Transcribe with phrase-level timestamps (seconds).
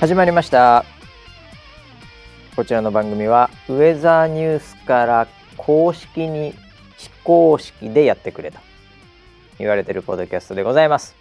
[0.00, 0.86] 始まりました。
[2.56, 5.28] こちらの番組はウェザーニュースから
[5.58, 6.54] 公式に
[6.96, 8.58] 非公式でやってくれと
[9.58, 11.14] 言われてるポッドキャストでございます、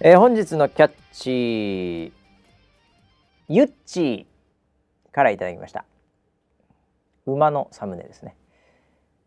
[0.00, 2.12] えー本日のキャッチ
[3.48, 5.84] ゆっちーからいただきました。
[7.26, 8.34] 馬のサムネですね。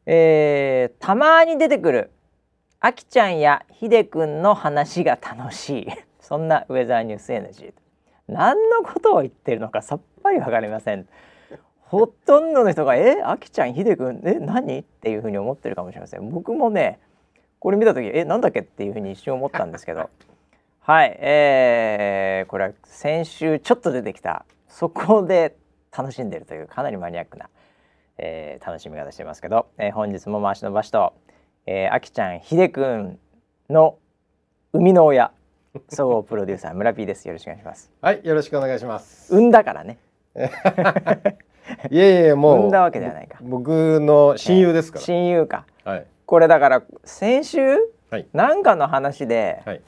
[0.05, 2.11] えーたまに出てくる
[2.81, 5.87] あきちゃんやひでくんの話が楽しい。
[6.19, 7.73] そんなウェザーニュース NG
[8.29, 11.07] 何のことを言ってるのかさっぱりわかりません
[11.81, 16.99] ほとんどの人が「えあきちゃんひでくんえ何?」っていうふうに思ってるかもしれません僕もね
[17.59, 20.09] これ見た時「えなんだっけ?」っていうふうに一瞬思ったんですけど
[20.81, 25.55] はいえー、これは先週ちょっと出てきたそこで
[25.95, 27.49] 楽しんでるというかなりマニアックな、
[28.17, 31.13] えー楽しみ方してますけど、えー本日も回しの場所と、
[31.65, 33.19] えー、あきちゃんひでくん
[33.69, 33.97] の
[34.73, 35.31] 生みの親
[35.89, 39.33] 総合プロデューサー村 P ですよろしくお願いしますはい、よろしくお願いします。
[39.33, 39.97] 産んだからね
[41.89, 42.57] いえいえ、もう。
[42.59, 45.91] 産んだわけではないか僕の親友ですか親友から。
[45.93, 46.05] はい。
[46.25, 47.77] これだから先週
[48.09, 48.27] はい。
[48.33, 49.81] なんかの話で、はい。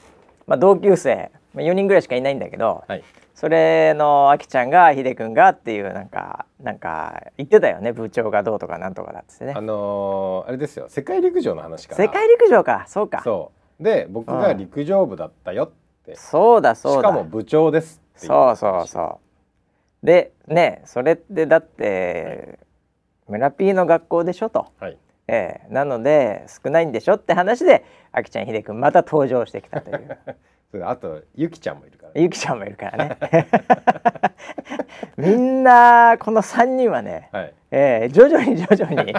[0.46, 3.02] まあ、同級生まあ4人ぐらいしかいないんだけど、はい。
[3.34, 12.04] それのあきちゃんがひでくんがっていうなんかなんか言ってたよね部長がどうとかなんとかだっつってねあのー、あれですよ、世界陸上の話から。
[12.04, 13.61] 世界陸上かそうかそう。
[13.82, 15.70] で、僕が陸上部だったよっ
[16.04, 16.14] て。
[16.16, 17.08] そうだそうだ。
[17.08, 19.20] しかも部長ですっていそうそうそ
[20.02, 20.06] う。
[20.06, 22.58] でねそれってだって
[23.28, 24.98] 村 P の学校でしょと、はい。
[25.28, 25.72] ええ。
[25.72, 30.18] なので少ないんでしょって話であきちゃんひでくんまた登場してきたという。
[30.70, 33.18] それであと、ゆきちゃんもいるから、ゆきちゃんもいるからね。
[35.18, 37.54] みんなこの3人はね、はい。
[37.70, 39.14] ええ徐々に徐々に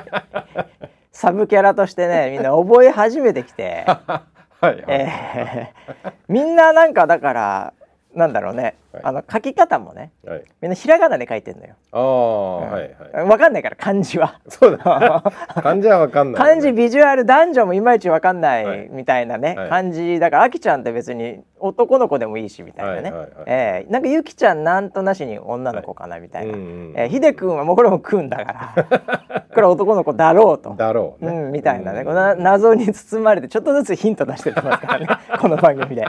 [1.12, 4.24] サブキャラとしてねみんな覚え始めてきて、は
[4.72, 4.75] い。
[4.75, 4.85] はい。
[4.88, 5.74] え
[6.07, 7.74] えみんななんかだから
[8.16, 10.44] なんだろうね、はいあの書き方もねはい。
[10.62, 11.75] みんなひらがなで書いてんのよ。
[11.91, 12.96] ああ、はい。
[13.13, 13.25] はい。
[13.25, 14.40] わかんないから漢字は。
[14.47, 15.24] そうだ。
[15.63, 16.41] 漢字はわかんない。
[16.41, 30.75] 漢字ビジュアル男女もいまいちわかんなはいいみたいなね、はい漢字だからあきちゃんって別に男の子でもいいしみたいなね、はいはいはいええなんかゆきちゃんなんとなしに女の子かなみたいな、うんうんええひでくんはもうこれもくんだから これは男の子だろうと。
[30.75, 31.31] だろうね。
[31.31, 35.07] うん、みたいなね、うんこの謎に包まれてちょっとずつヒント出してってますからね
[35.40, 36.07] この番組で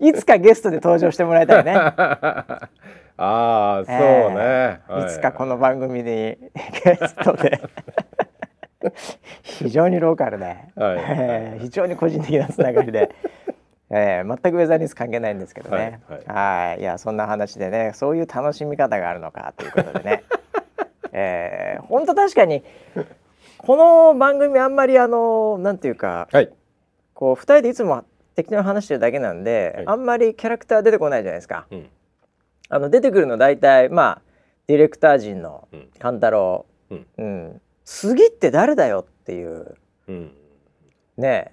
[0.00, 1.72] いつかゲストで登場してもらいたいね。
[3.16, 4.80] ああ、そうえね。
[4.88, 5.08] えい。
[5.08, 6.04] つかこの番組に
[6.84, 7.60] ゲストで。
[9.42, 10.56] 非常にローカルで、はい。
[10.76, 13.10] ええ非常に個人的なつながりで、
[13.90, 16.00] ええ全くウェザーニュース関係ないんですけどね。
[16.08, 16.20] はい
[16.70, 16.80] はい。
[16.80, 16.82] い。
[16.82, 20.24] やそんな話でねそういう楽しみ方があるのかということでね。
[21.12, 22.64] ええ本当確かに
[23.58, 26.48] この番組あんまりあのなんていうかはい。
[27.12, 28.04] こう2人でいつも
[28.40, 29.86] 適当に話してるだけなんで、はい。
[29.86, 31.66] あんまりキャラクター出てこないじゃないですか。
[31.70, 31.88] うん。
[32.70, 34.22] あの出てくるの大体まあ
[34.66, 35.90] ディレクター陣のうん。
[35.98, 37.06] 勘太郎、うん。
[37.18, 39.76] うん、次って誰だよっていう。
[40.08, 40.32] うん。
[41.18, 41.52] ね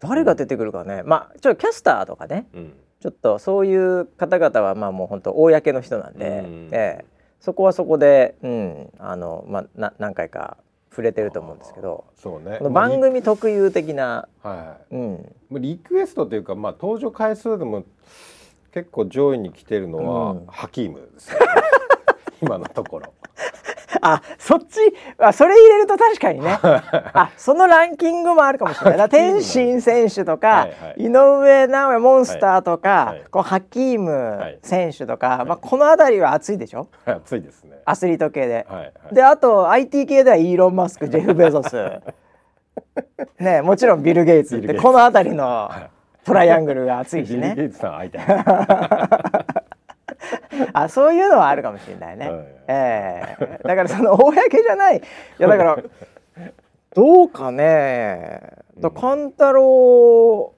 [0.00, 2.46] 誰が出てくるかね、まあちょっとキャスターとかね。
[2.52, 2.74] うん。
[3.00, 6.68] ちょっとそういう方々はまあもう本当公の人なんで、うん。
[6.72, 7.04] ええ。
[7.40, 10.58] そこはそこで、うん、あのまあな何回か
[10.90, 12.58] 触れてると思うんですけどそうね。
[12.70, 15.02] 番組特有的な、はうん、い。
[15.02, 15.20] も
[15.52, 17.84] うリクエストというか、まあ登場回数でも
[18.72, 21.46] 結構上位に来てるのは、うんハキームですよね。
[22.42, 23.12] 今のところ。
[24.00, 24.78] あそっち
[25.18, 26.58] あそれ入れると確かにね。
[26.62, 28.98] あそのランキングもあるかもしれない。
[28.98, 31.02] な天心選手とか、はいはい。
[31.04, 33.06] 井上尚弥モンスターとか、はい。
[33.06, 33.24] はい。
[33.30, 36.88] こうハキーはムい選手とか、まあ、この辺りは熱いでしょ？
[37.06, 37.78] 熱いですね。
[37.84, 38.66] アスリート系で。
[39.12, 41.76] であと IT 系ではイーロン・マスクジェフ・ベゾス。
[43.38, 45.70] ねもちろんビル・ゲイツってこの辺りの
[46.24, 47.68] トライアングルが熱いしビル・ゲね。
[50.72, 52.30] あそういうのはあるかもしれないね。
[52.30, 52.46] はい。
[52.68, 53.60] ええ。
[53.64, 54.98] だからその公じゃない。
[54.98, 55.00] い
[55.38, 55.78] やだから
[56.94, 58.40] どうかね。
[58.78, 60.54] だ勘太郎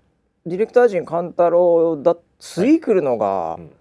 [0.47, 3.73] ディレクター陣勘太郎だ次来るのが、うん。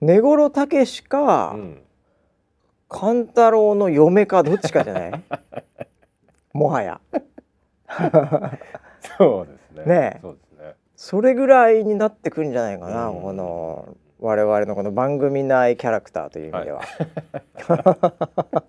[0.00, 1.82] 根室武史か、うん。
[2.88, 5.22] 勘太郎の嫁かどっちかじゃない？
[6.54, 7.00] もはや。
[9.18, 9.84] そうですね。
[9.84, 10.20] ねえ。
[10.22, 10.74] そうですね。
[10.96, 13.22] それぐらいになってくるんじゃないかな、うん。
[13.22, 16.82] この我々のこの番組内キャラクターという意味では。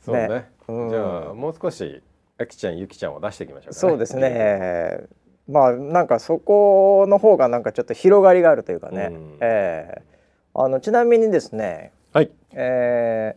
[0.00, 0.28] そうね。
[0.28, 2.02] ねうんじゃあもう少し
[2.38, 4.16] あきちゃんゆきちゃんを出していきましょうか、そうです。
[4.16, 5.00] ね。
[5.48, 9.08] まあなんかそこの方がなんかちょっと広がりがあるというかね。
[9.10, 10.10] うんええ
[10.52, 12.30] あのちなみにですね、はい。
[12.52, 13.36] え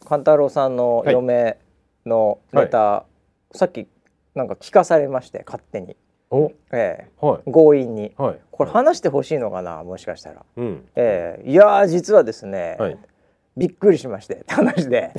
[0.00, 1.58] ー、勘太郎さんの嫁
[2.04, 3.04] のネタ、
[3.52, 3.88] さっき
[4.36, 5.96] なんか聞かされまして勝手に。
[6.30, 8.06] おえはえ強引に。
[8.06, 8.40] いはい。
[8.50, 10.88] これ話してほしいのかなもしかしたら、うん。
[10.96, 11.50] ええ。
[11.50, 12.98] いやー実はですね、はい。
[13.56, 15.12] びっくりしましてって 話で。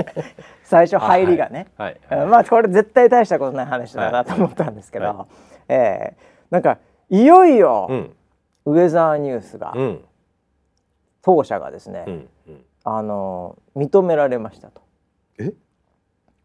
[0.64, 2.00] 最初入りがね、はい。
[2.10, 5.26] えーまあこれ絶対大したことない話だなと思ったんですけど、は
[5.68, 6.16] ええ。
[6.50, 6.78] なんか
[7.08, 8.16] いよいよ、うん。
[8.66, 10.04] ウェザーニュースが、うん。
[11.22, 12.28] 当社がですね、うん。
[12.48, 12.64] うん。
[12.84, 14.82] あの認められましたと。
[15.38, 15.52] え？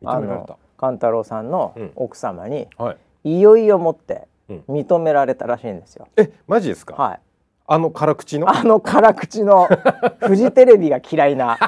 [0.05, 0.53] あ認められた。
[0.53, 1.91] の勘太郎さんのうん。
[1.95, 4.63] 奥様に、はいいよいよもってうん。
[4.69, 6.07] 認められたらしいんですよ。
[6.15, 6.95] えマジですか？
[6.95, 7.19] はい、
[7.67, 8.49] あの辛口の？
[8.49, 9.67] あの辛口の
[10.25, 11.57] フジテレビが嫌いな。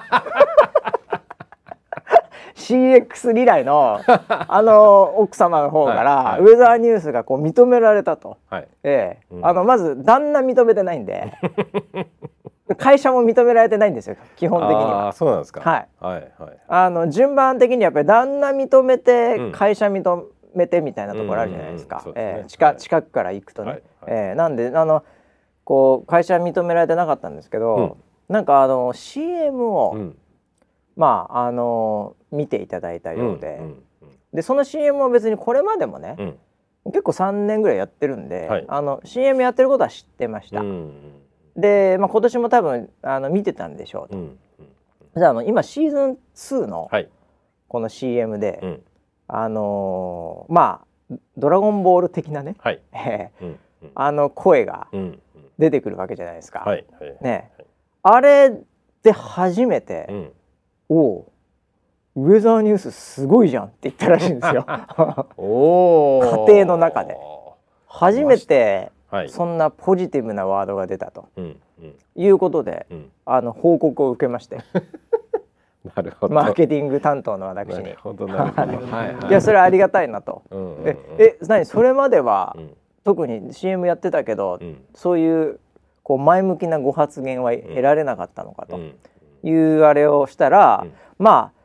[2.56, 6.52] CX リライのあの奥様の方から、はいはい。
[6.52, 8.68] ウェザーニュースがこう認められたと、はい。
[8.84, 9.26] ええ。
[9.36, 9.46] うん。
[9.46, 11.34] あのまず旦那認めてないんで
[12.78, 15.08] 会社も認められてないんですよ基本的にあは。
[15.10, 15.62] あそうなんですか。
[15.62, 15.88] はい。
[16.00, 16.58] はいはい。
[16.68, 19.52] あの順番的にやっぱり旦那認めて、うん。
[19.52, 20.04] 会社認
[20.56, 22.02] めてみたいなところあるじゃないですか。
[22.06, 22.22] うんうんね。
[22.22, 22.48] ええ。
[22.48, 22.78] 近はい。
[22.78, 23.72] 近くから行くとね。
[23.72, 23.82] はい。
[24.02, 24.12] はい。
[24.12, 24.36] ええ。
[24.36, 25.04] なんであの
[25.64, 27.98] こう会社認められてなかったんですけど、
[28.28, 30.18] なんかあの CM を、うん。
[30.96, 33.84] まああの見ていただいたようで、うん
[34.34, 36.16] でその CM は別にこれまでもね
[36.86, 36.92] う、ん。
[36.92, 38.66] 結構3年ぐらいやってるんで、はい。
[38.68, 40.62] あの CM やってることは知ってました。
[40.62, 40.92] うん
[41.56, 44.18] で、まあ、今年も多分あの見てたんでしょうと。
[44.18, 44.40] うんうん
[45.18, 47.10] じゃああの今シーズン2のはい。
[47.68, 48.84] この CM で、うん
[49.32, 50.82] あのーま
[51.12, 52.82] あ「ドラゴンボール」的なね、はい。
[52.94, 53.92] えーうんうん。
[53.96, 54.88] あの声が
[55.58, 56.60] 出てくるわけじゃないですか。
[56.60, 57.52] はいはいね。
[58.04, 58.52] あれ
[59.04, 60.32] で初めてうん
[60.90, 61.26] 「おう
[62.16, 64.66] ウェザーニュースすごいじゃん」って言ったらしいんですよ。
[65.38, 67.18] おお家庭の中で。
[67.88, 69.30] 初めてはい。
[69.30, 71.96] そんなポジティブなワードが出たとうんうん。
[72.16, 73.12] いうことでうん。
[73.26, 74.58] あの報告を受けまして
[75.84, 76.34] なるほど。
[76.36, 77.94] マーケティング担当の私にい。
[79.32, 80.44] やそれはありがたいなと。
[80.52, 80.88] うんうんうん。
[80.88, 81.66] ええ何？
[81.66, 82.76] それまではうん。
[83.06, 84.84] 特に CM やってたけど、うん。
[84.94, 85.60] そういう
[86.04, 88.76] こう前向きなご発言は得られなかったのかと。
[88.78, 88.94] うん。
[89.42, 90.94] いうあれをしたら、うん。
[91.18, 91.60] まあ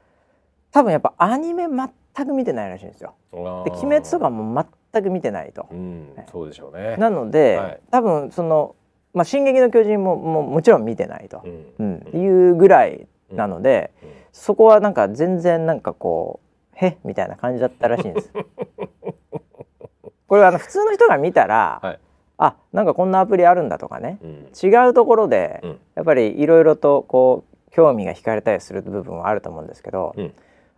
[0.70, 3.14] 多分やっぱアニメ全く見てないらしいんですよ。
[3.32, 5.66] で鬼滅とかも全く見てないと。
[5.72, 6.96] うんそうでしょうね。
[6.99, 7.81] なので、はい。
[7.90, 8.76] 多分その
[9.12, 11.43] 「まあ、進撃の巨人も」ももちろん見てないと。
[11.44, 11.49] う、
[11.82, 12.02] ん。
[12.12, 12.20] うん。
[12.20, 14.03] いうぐらいなので、うん
[14.34, 16.44] そこはなんか全然なんかこう
[16.75, 18.32] 「へみたいな感じだったらしいんです。
[20.26, 21.98] これはあの普通の人が見たら、はい。
[22.36, 24.48] あなんかこんなアプリあるんだとかね、うん。
[24.60, 25.78] 違うところで、うん。
[25.94, 30.34] やっぱりいろいろとこう興味が惹かれたりする部分はあると思うんですけど、うん。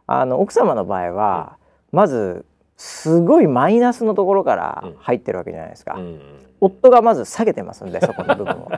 [0.07, 1.57] あの奥様の場合は、
[1.93, 2.45] まず
[2.77, 4.97] すごいマイナスのところからうん。
[4.99, 6.21] 入ってるわけじゃないですか、うん。
[6.61, 8.71] 夫がまず下げてますんでそこの部分を。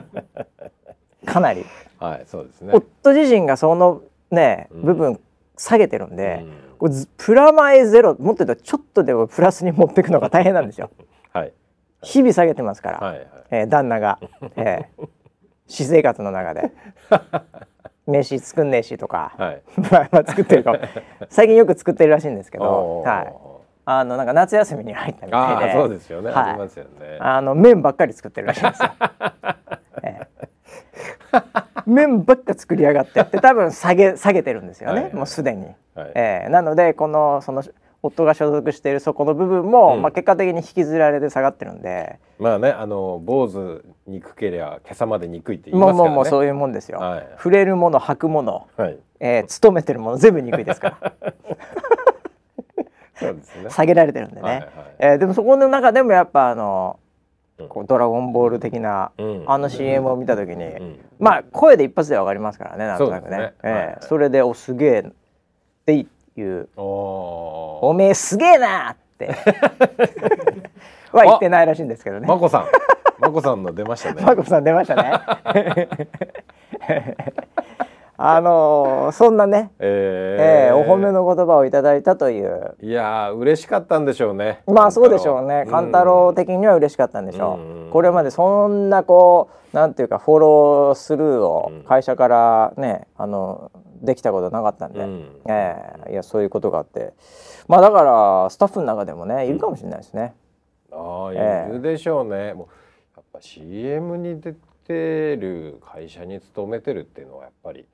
[1.27, 1.65] かなり。
[1.99, 2.71] はいそうですね。
[2.73, 4.81] 夫自身がそのねうん。
[4.83, 5.19] 部分
[5.57, 6.53] 下げてるんで、うん。
[6.79, 10.89] これずプラマイゼロもっと言うとちょっとでもプラスに持っていくのが大変なんですよ。
[11.33, 11.53] はい。
[12.01, 13.27] 日々下げてますから、はいはい。
[13.51, 14.19] えー旦那が、
[14.55, 15.07] えー
[15.67, 16.71] 私生活の中で。
[18.07, 19.61] 飯作んねえしとか、はい。
[20.25, 20.79] 作ってるかも。
[21.29, 23.33] 最近よく作ってるらしいんですけど、はい、
[23.85, 25.73] あのなんか夏休みに入ったみたいで。
[25.73, 26.31] そうですよね。
[26.31, 26.49] はい。
[26.49, 27.17] ありますよね。
[27.19, 28.89] あの麺ばっかり作ってるらしいんですよ。
[30.01, 35.13] ええ麺ばっか作りやがってって 多分下げ下げてるんですよね、はいはい。
[35.15, 35.65] もうすでに。
[35.95, 36.11] はい。
[36.15, 36.49] ええ。
[36.49, 37.63] なのでこのその
[38.01, 40.01] 夫が所属しているそこの部分も、うん。
[40.01, 46.09] まあ、結果的に引きずられて下がってるんで、まあねあの坊主憎けりゃ今朝まで憎いって言いますからね。
[46.09, 46.99] もうもうそういうもんですよ。
[46.99, 47.27] はい。
[47.37, 48.97] 触れるもの履くもの、はい。
[49.19, 51.13] えー勤めてるもの全部憎いですから。
[53.15, 53.69] そうですね。
[53.69, 54.67] 下げられてるんでね、はいはい。
[54.99, 57.08] えーでもそこの中でもやっぱあのうん
[57.67, 59.43] こうドラゴンボール的な、うん。
[59.47, 60.99] あの CM を見た時に、うん。
[61.19, 63.53] まあ声で一発でわかりますからねなんとなくね。
[63.61, 65.11] そえそれで「おすげえ」っ
[65.85, 66.05] てい
[66.41, 66.69] う。
[66.77, 66.81] お
[67.83, 69.35] 「おおめえすげえな!」って。
[71.11, 72.27] は言ってないらしいんですけどね。
[72.27, 72.65] まこさん。
[73.19, 74.21] まこさんの出ましたね。
[74.25, 75.89] マコさん出ましたね。
[78.21, 82.75] あのーそんなね、ええーお褒めの言葉をいただいたという。
[82.81, 84.61] いやー嬉しかったんでしょうね。
[84.67, 85.63] まあそうでしょうね。
[85.65, 85.71] うん。
[85.71, 87.89] 勘太郎的には嬉しかったんでしょう、うん。
[87.91, 91.83] これまでそんなこうなんていうかフォロースルーをうん。
[91.83, 93.71] 会社からねあの
[94.01, 95.41] できたことなかったんで、うん。
[95.47, 97.13] ええいやそういうことがあって。
[97.69, 100.33] まあだからスタッフの中でもねいるかもしれないですね、
[100.91, 102.67] ああええいるでしょうね、もう
[103.15, 104.55] やっぱ CM に出
[104.87, 107.85] てる会社に勤めてるっていうのはやっぱり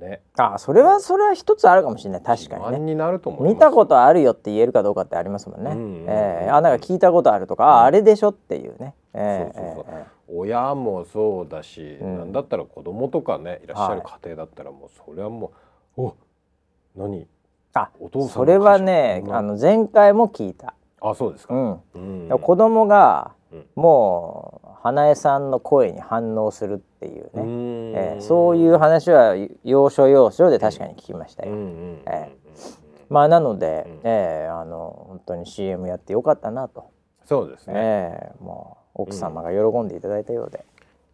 [0.00, 0.22] ね。
[0.36, 2.22] あそれはそれは一つあるかもしれない。
[2.22, 2.78] 確かにね。
[2.80, 5.70] になると思い見たことあるよって言えるかどうかってありますもんね。
[5.70, 6.06] うんうんうん。
[6.08, 6.50] ええ。
[6.50, 8.94] あなんか聞いたことあるとか、ああれでしょっていうね。
[9.14, 9.84] ええそうそうそう。
[9.90, 12.18] ええ親もそうだし、うん。
[12.18, 15.52] なんだったら子供とかねいらっしゃるは家庭だったらもうそれはも
[15.96, 16.16] う、お
[16.96, 17.26] 何？
[17.74, 20.74] あお父さんのそれはねあの前回も聞いた。
[21.00, 21.80] あそうですか、うん。
[22.30, 22.38] うん。
[22.38, 23.66] 子供がうん。
[23.74, 31.52] もう花江さんの声に反応するっていうね、ねえーそういう話は要所要所で確かに聞きましたよ。
[31.52, 32.30] うんうんうんえ
[33.08, 34.00] まあなので、うん。
[34.04, 36.90] えーあの本当に CM やってよかったなと、
[37.24, 40.64] そうですね、えーもう奥様が喜んでいただいたようで、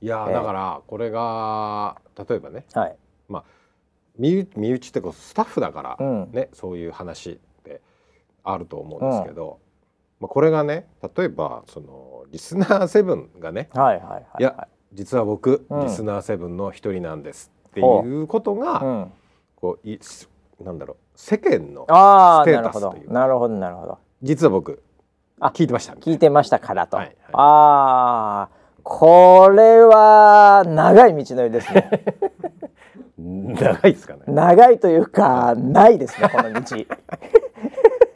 [0.03, 0.35] いやーええ。
[0.35, 1.97] だからこれが
[2.29, 2.97] 例えばねはい、
[4.19, 6.31] 身内身内ってこうスタッフだから、うん。
[6.33, 7.81] ねそういう話って
[8.45, 9.59] あると思うんですけど、
[10.21, 14.43] まあ、これがね例えばそのリスナーセブンがねはいはいはいい。
[14.43, 15.87] や実は僕、うん。
[15.87, 17.83] リスナーセブンの一人なんですってい
[18.23, 19.13] うことが、うん、
[19.57, 19.99] こうい
[20.65, 23.55] なんだろう世間のああステなるほどータスというなるほど。
[23.55, 24.83] なるほど実は僕
[25.39, 27.17] あ聞いてました聞いてましたからと、はいはい。
[27.33, 31.91] ああこれは長い道のりですね。
[33.19, 34.21] な 長いですかね。
[34.29, 36.61] 長いというかないですねこの道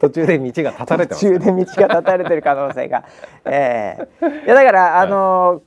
[0.01, 1.27] 途中で道が断たれてます。
[1.27, 3.05] 途中で道が断たれてる可能性が、
[3.45, 4.25] ええ。
[4.45, 5.61] いやだからあの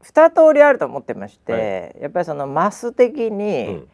[0.00, 3.88] 二通りあると思ってまして、やっぱりそのマス的に、うん。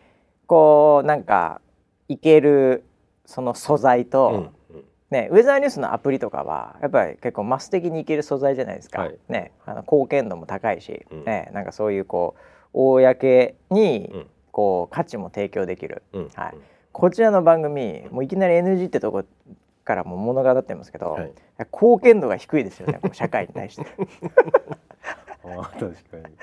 [0.47, 1.61] こうなんか
[2.09, 2.85] いける
[3.27, 4.85] その素材と、うんうん。
[5.11, 9.19] ね、ウェザーニュースのアプリとかはやっぱり結構マス的にいける素材じゃないですか、はい。
[9.29, 11.25] ね、あの貢献度も高いし、うん。
[11.25, 12.37] ね、なんかそういうこ
[12.73, 14.27] う公にうん。
[14.51, 16.29] こう価値も提供できる、うん。
[16.35, 16.55] はい、
[16.99, 19.23] こちらの番組もういきなり NG ってとこ
[19.85, 21.33] からも物語ってますけど、はい。
[21.73, 23.87] 貢献度が低いですよね社会に対して。
[25.47, 26.35] あー確かに。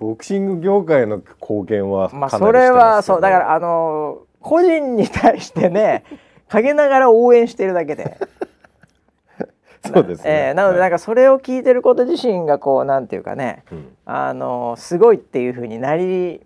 [0.00, 6.02] ボクシング業界の貢献はかなまあそれはそうだからあの個人に対してね
[6.50, 8.18] 陰ながら応援してるだけで。
[9.86, 16.40] そうですね、えーなのでなんか、かそれを聞いてること自身がこうなんていうかねうん、あのすごいっていうふうになり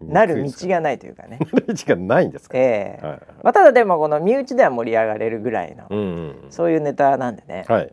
[0.00, 1.38] なる道がないというかね。
[1.66, 3.04] 道がないんですか、ええ。
[3.04, 3.20] はいはい。
[3.42, 6.04] まあ、ただでもこの身内では盛り上がれるぐらいの、うんうん
[6.44, 6.50] うん。
[6.50, 7.92] そういうネタなんでね、はい、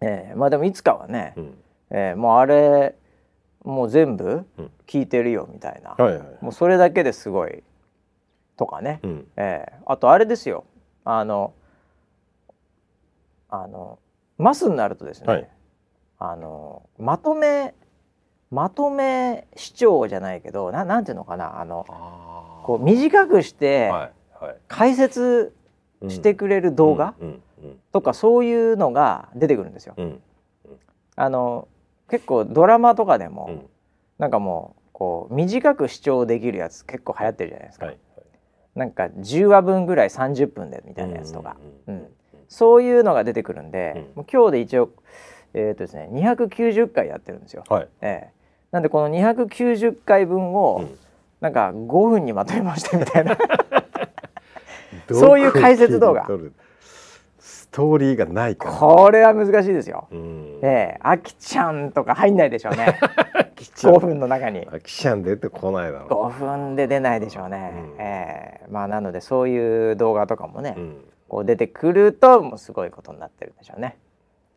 [0.00, 0.34] ええ。
[0.34, 1.54] まあでもいつかはね、うん、
[1.90, 2.94] ええもうあれ
[3.64, 4.70] もう全部うん。
[4.86, 6.26] 聞いてるよみたいな、はいはい。
[6.40, 7.62] もうそれだけですごい
[8.56, 9.26] とかね、うん。
[9.36, 9.72] ええ。
[9.86, 10.64] あとあれですよ。
[11.04, 11.54] あの
[13.48, 13.98] あの
[14.38, 15.48] マスになるとですね、はい。
[16.18, 17.74] あのまとめ
[18.52, 23.90] まとめ視聴じゃないけどななんていうのかなあのあこう短くして
[24.68, 25.54] 解説
[26.08, 27.14] してくれる動画
[27.92, 29.96] とかそういうのが出てくるんですよ。
[31.16, 31.66] あの
[32.10, 33.68] 結構ドラマとかでも、うん。
[34.18, 37.86] なんかもうこう短く視聴できるやつ結構流行ってるじゃないですか。
[37.86, 37.98] はい
[38.74, 41.56] なんか10話分ぐらい30分でみたいなやつとか、
[41.86, 42.06] うんうん
[42.48, 44.02] そういうのが出てくるんで、うん。
[44.16, 44.90] もう今日で一応
[45.54, 47.64] えっ、とですね290回やってるんですよ。
[47.68, 47.88] はい。
[48.02, 48.41] ええ
[48.72, 50.98] なんでこの290回分を、うん。
[51.40, 53.36] なんか5分にまとめましたみたいな。
[55.10, 56.26] そういう解説動画。
[57.38, 58.74] ストーリーがないから。
[58.74, 60.06] これは難しいですよ。
[60.12, 60.58] うん。
[60.62, 62.98] ええあきちゃんとか入んないでしょうね。
[63.56, 63.94] きちゃん。
[63.94, 64.68] 5分の中に。
[64.70, 68.00] あきちゃん出てこないだろ5分で出ないでしょうね、うん。
[68.00, 73.96] ええまあなのでそういう動画とかもね、う、うん、こう出てくるともうすごいことになってるでしょうね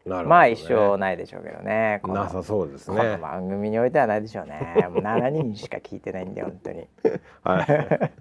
[0.06, 0.24] ね。
[0.24, 4.88] まあ一生ないでしょうけどねなさそうですこのね番組においてはないでしょうね。
[4.90, 6.88] もう7人しか聞いてないんで本当に。
[7.44, 7.66] はい。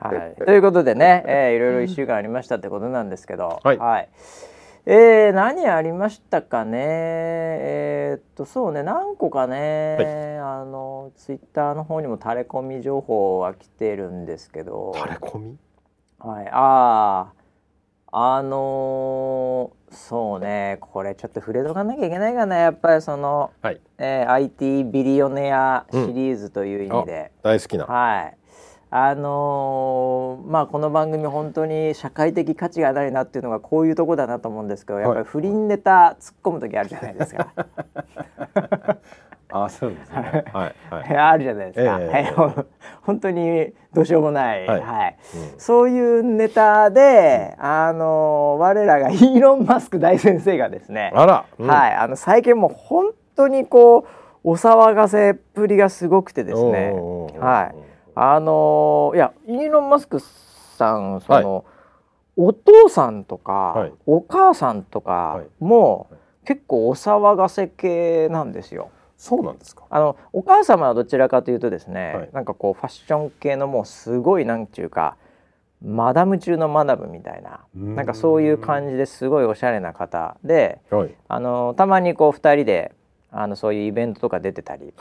[0.00, 4.08] はい、ということでね、えーいろいろ1週間ありましたってことなんですけど、はい。
[4.86, 6.78] えー何ありましたかね？
[6.80, 15.56] えーっとそうね何個かね、あのツイッターの方にもタレコミ情報は来てるんですけど、タレコミ？
[16.18, 17.32] はい、あ
[18.10, 27.32] ああのーそうねこれちょっと触れとかなきゃいけないかなやっぱりその、はいえー IT ビリオネアシリーズという意味で。
[27.42, 28.36] 大好きなはい。
[28.94, 37.54] あのーまあこの番組本当に社会的価値がないなっていうのがこういうとこだなと思うんですけど、やっぱり不倫ネタ突っ込む時あるじゃないですか。
[39.52, 40.44] あそうですね。
[40.52, 40.74] はい。
[40.90, 41.98] はいあるじゃないですか。
[42.00, 42.08] ええ。
[42.08, 42.64] はい。
[43.02, 44.66] 本当にどうしようもない。
[44.66, 44.80] は。
[44.80, 45.16] はい。
[45.58, 51.68] そういうネタで、あのー我らがイーロンマスク大先生がですね、あら、うん。
[51.68, 54.04] はい、あの最近もう本当にこう
[54.44, 56.92] お騒がせっぷりがすごくてですね。
[57.38, 57.74] はい。
[58.14, 61.64] あのーいやイーロン・マスクさんその、
[62.36, 63.92] お父さんとか、はい。
[64.06, 65.46] お母さんとかはい。
[65.60, 66.20] も、はい。
[66.44, 68.90] 結構お騒がせ系なんですよ。
[69.22, 69.84] そうなんですか？
[69.88, 72.30] あのお母様はどちらかというとですね、はい。
[72.32, 75.16] なんかこうファッション系のもうすごいなんちゅうか
[75.80, 77.94] マダム中のマダムみたいなうん。
[77.94, 81.14] なんかそういう感じですごいおしゃれな方ではい。
[81.28, 82.92] あのたまにこう2人で
[83.30, 84.92] あのそういうイベントとか出てたり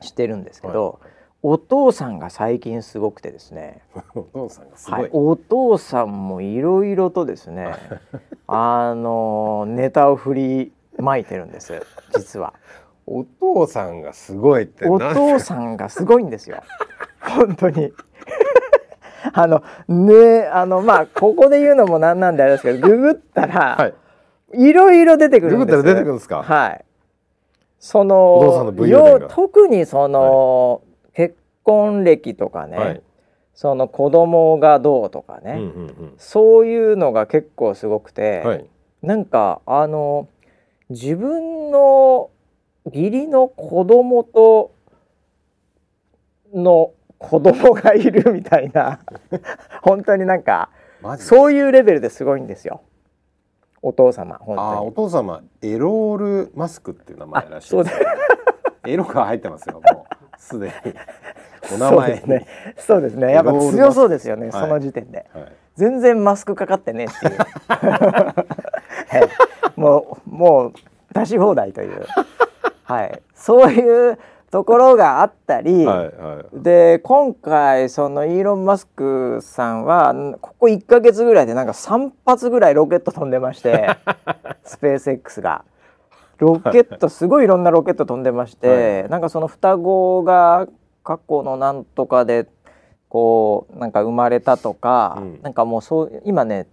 [0.00, 1.00] してるんですけど、
[1.42, 3.82] お父さんが最近すごくてですね。
[4.14, 7.74] お父さんがすごい、はい、お父さんもいろいろとですね
[8.46, 11.82] あのネタを振りまいてるんです
[12.16, 12.54] 実は
[13.06, 16.62] お父さんがすごいってお何父さんがすごいんですよ。
[17.20, 17.92] 本当に。
[19.32, 23.94] あのねあのまあここで言うのもなんなんであれですけどググったら、はい。
[24.56, 25.76] いろいろ出てくるんです。
[25.76, 26.42] ググったら出てくるんですか？
[26.42, 26.84] はい。
[27.78, 28.72] その
[29.28, 30.80] 特にその、
[31.12, 33.02] 結婚歴とかね、はい。
[33.52, 38.66] その子供がどうとかね、うんうんそういうのが結構すごくて、うんはい。
[39.02, 40.28] なんかあの
[40.88, 42.30] 自分の
[42.86, 44.72] 義理の子供と
[46.54, 49.00] の子供がいるみたいな。
[49.82, 50.68] 本当になんか
[51.18, 52.82] そういうレベルですごいんですよ。
[53.82, 57.90] お父様本あーお当に父様エロールマスクっていう名前らしいです。
[58.86, 60.40] エロが入ってますよもう。
[60.40, 60.72] すでに。
[61.74, 62.18] お名前に。
[62.18, 62.46] そうですね。
[62.76, 63.32] そうですね。
[63.32, 65.52] やっぱ強そうですよねその時点で、はい。
[65.76, 67.38] 全然マスクかかってねっていう。
[69.12, 70.72] え えもうもう
[71.12, 72.06] 出し放題という
[72.84, 73.22] はい。
[73.34, 74.18] そういう
[74.50, 76.62] ところがあったり、はいはい。
[76.62, 83.96] で今回そのイーロン・マスクさんはんここ1ヶ月ぐらいでなんか3発ぐらいロケット飛んでまして
[84.62, 85.64] スペース X が。
[86.38, 89.10] ロケットすごいいろんなロケット飛んでまして、はい。
[89.10, 90.68] なんかその双子が
[91.02, 92.46] 過去のなんとかで
[93.08, 95.40] こうなんか生まれたとか、うん。
[95.42, 96.68] なんかもうそう今ね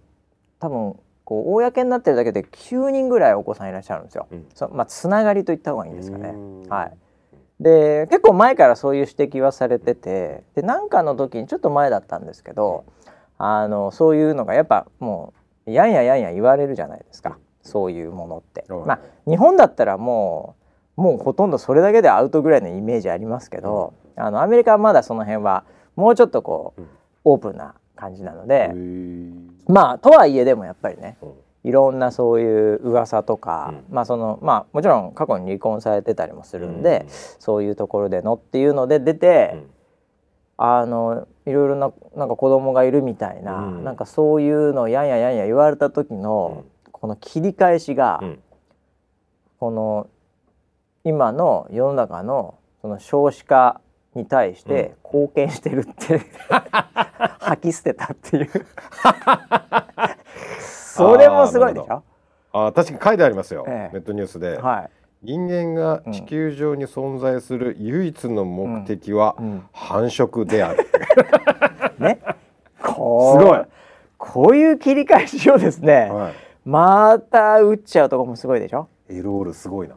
[0.60, 0.96] 多分
[1.32, 4.28] こう公になってるだけで9人ぐらいお子さんいらっしゃるんですよ。
[4.30, 4.46] うん。
[4.54, 6.28] そまあつながりと言った方がいいんですかね。
[6.28, 6.36] う。
[6.36, 6.68] ん。
[6.68, 6.92] はい。
[7.58, 12.84] で結構前からそういう指摘はされててでなんかの時にちょっと前だったんですけど
[13.38, 15.32] あのそういうのがやっぱも
[15.66, 17.38] うやんややんや言われるじゃないですか。
[17.62, 18.66] そういうものって。
[18.68, 18.86] はい。
[18.86, 20.56] まあ日本だったらも
[20.98, 25.64] うもうほとんどそれだけでアウトぐらいのイメージありますけど、あのアメリカはまだその辺は
[25.96, 26.88] もうちょっとこう、うん。
[27.24, 28.70] オープンな感じなので、
[29.66, 31.32] まあとはいえでもやっぱりねうん。
[31.64, 33.94] いろんなそういう噂とか、うん。
[33.94, 37.06] まあそのまあもちろん過去に離婚されてたりもするんで、
[37.38, 39.70] そういうところでのっていうので出て、うん。
[40.58, 43.84] あのいろいろななんか子供がいるみたいな、うん。
[43.84, 48.38] なんかそういうのをやんややんや言われた時の、この切り返しが、うん。
[49.60, 50.08] この
[51.04, 53.80] 今の世の中のその少子化
[54.14, 56.20] に対して貢献してるって、
[57.40, 58.48] 吐き捨てたっていう。
[60.60, 62.02] それもすごいでしょ？
[62.52, 63.94] あー確かに書いてありますよ、ええ。
[63.94, 64.90] ネットニュースで、はい、
[65.22, 69.64] 人間が地球上に存在する唯一の目的はうん。
[69.72, 70.86] 繁殖である、
[71.98, 72.20] ね。
[72.82, 73.62] こうすごい。
[74.18, 76.32] こういう切り返しをですね、はい。
[76.64, 78.88] また打っちゃうとこもすごいでしょ？
[79.08, 79.96] エロールすごいな。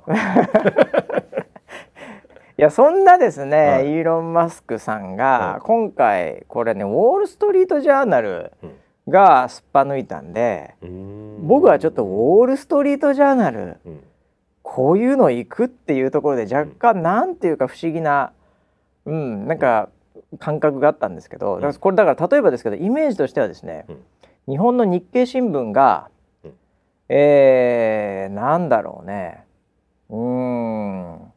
[2.58, 3.88] いやそんなですね、はい。
[3.88, 5.62] イーロン・マスクさんが、はい。
[5.62, 8.72] 今回これねウォール・ストリート・ジャーナルうん。
[9.08, 10.74] がすっぱ抜いたんで、
[11.42, 14.04] 僕はちょっとウォール・ストリート・ジャーナルうん。
[14.64, 18.32] こういうの行くっていうところで若干なんていうか不思議な、
[19.06, 19.90] うん、なんか
[20.40, 24.54] 感覚があったんですけど、だからこれだから例えばですけどイメージとしてはですね、うん。
[24.54, 26.10] 日本の日経新聞が、
[26.44, 26.54] うん。
[27.10, 29.44] えー、なんだろうね。
[30.10, 31.32] うーん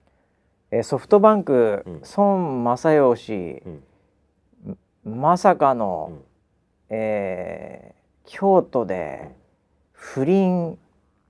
[0.70, 2.02] えーソフトバンク、うん。
[2.16, 3.62] 孫正義氏
[5.04, 5.18] うん。
[5.20, 6.20] まさかの、うん。
[6.90, 7.98] えー
[8.31, 9.31] 京都で
[9.92, 10.76] 不倫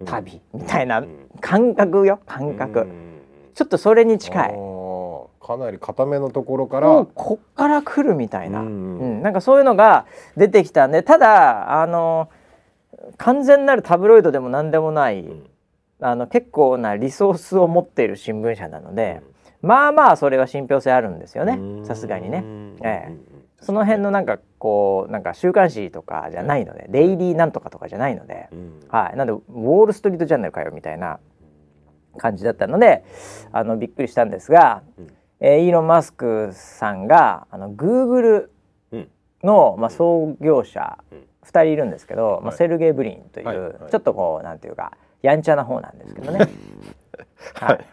[0.05, 1.29] 旅みたいなうん。
[1.41, 3.05] 感覚よ感覚、うん
[3.55, 9.23] ちょっとそれに近あいーかなり固めのところから、もうこっから来るみたいな、ううんん。
[9.23, 12.29] なんかそういうのが出てきたんでただあの
[13.17, 15.51] 完全なるタブロイドでも何でもない、うん
[16.01, 19.21] あの結構なリソースを持っている新聞社なので、
[19.63, 21.85] まあまあそれは信憑性あるんですよね。
[21.85, 22.45] さすがにね。
[22.83, 23.17] ええ。
[23.61, 28.81] その辺のなんかこうなんか週刊誌とかじゃないので、デイリーなんとかとかじゃないので、うん。
[28.89, 31.19] はい、なんでウォール・ストリート・ジャーナルかよみたいな
[32.17, 33.05] 感じだったので
[33.51, 35.07] あのびっくりしたんですが、うん。
[35.41, 38.49] えーイーロン・マスクさんがあの Google
[38.93, 39.09] うん。
[39.43, 41.25] の、まあ、創業者うん。
[41.45, 42.57] 2人いるんですけど、まあ、はい。
[42.59, 46.39] セルゲイ・ブリンという、ちょっとこうなんていうかやんちゃな方なんですけどね、
[47.55, 47.87] はい、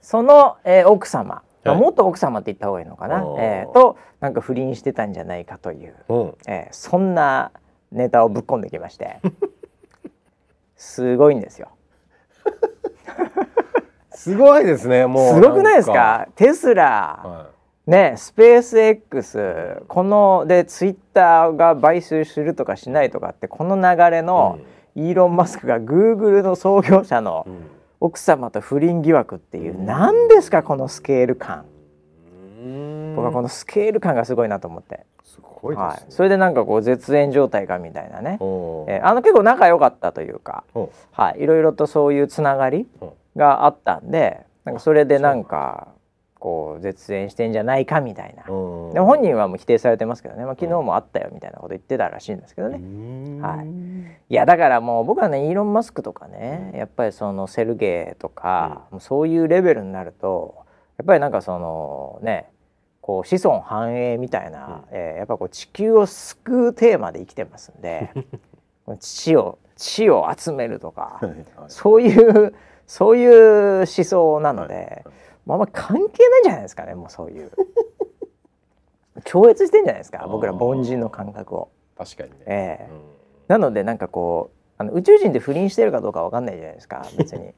[0.00, 1.80] その、えー奥様、まあ、はい。
[1.80, 3.36] もっと奥様って言った方がいいのかな、あー。
[3.38, 6.34] えーとなんか不倫してたんじゃないかという、うん。
[6.46, 7.52] えーそんな
[7.90, 9.18] ネタをぶっ込んできまして。
[10.76, 11.68] すごいんですよ。
[14.10, 15.34] すごいですねもう。
[15.34, 16.28] すごくないですか？
[16.34, 17.46] テスラ、は
[17.86, 24.58] ねスペース X このでツイッターが買収するとかしないとかってこの流れいの、
[24.98, 27.70] イーロン・マスクがグーグルの創業者のうん。
[28.00, 31.64] 奥様と不倫疑惑っていう何ですかこのスケール感。
[32.62, 33.16] うん。
[33.16, 43.04] 僕はこのスケール感がすごいなと思って、すごいですね、はい、それでなんかこう絶縁状態かみたいなね、えーあの結構仲良かったというか、おはい、いろいろとそういうつながりう。
[43.06, 43.08] ん
[43.38, 45.88] があったんでなんかそれでなんか
[46.38, 48.44] こう絶縁してんじゃないかみたいな。
[48.52, 48.94] うん。
[48.94, 53.40] でも本人はもう否定されてますけどね、まあ、昨日もあったよみたいなこと言ってたらしいんですけどね、うん。
[53.40, 53.66] はい。
[54.30, 60.54] いやだからもう僕はねイーロン・マスクとかねやっぱりそのセルゲイとか、もうそういうレベルになると
[60.98, 62.48] やっぱりなんかそのね
[63.00, 68.10] こう子孫繁栄みたいな、えーやっぱこう地球を救うテーマで生きてますんで
[69.00, 71.44] 地を地を集めるとかはいはい。
[71.68, 72.54] そういう
[72.86, 75.04] そういう思想なので、
[75.48, 77.50] まあ、あんま関係ないんじゃないですかねもうそういう。
[79.24, 81.70] 超越してんじゃないですか僕ら凡人の感覚を。
[81.96, 82.90] 確かにね、ええ。
[82.90, 83.00] うん。
[83.48, 87.52] なのでなんかこうあの宇宙人で不倫してるかどうかわかんないじゃないですか 別に。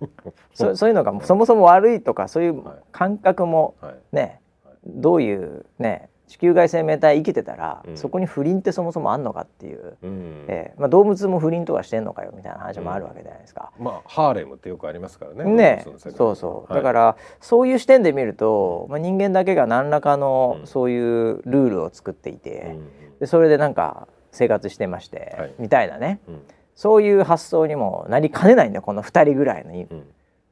[0.54, 2.76] そそういうのがそもそも悪いとかそういうはい。
[2.92, 3.94] 感覚もはい。
[4.12, 4.40] ね
[4.86, 7.96] どういうね地球外生命体生きてたら、うん。
[7.96, 10.44] そこに不倫ってそもそもあんのかっていう、うん。
[10.46, 10.74] ええ。
[10.78, 13.72] まあ、動物も不倫とかしてんのかよみたいな話もあるわけじゃないですか。
[13.80, 16.82] まあハーレムってよくありますからねねそうそう、はい。
[16.82, 20.66] だからそういう視点で見ると、まあ、人間だけが何らかのうん。
[20.68, 23.18] そういうルールを作っていて、うん。
[23.18, 25.54] でそれでなんか生活してまして、はい。
[25.58, 26.20] みたいなね。
[26.28, 26.42] うん。
[26.76, 30.04] そういう発想にもなりかねないんだよこの2人ぐらいのうん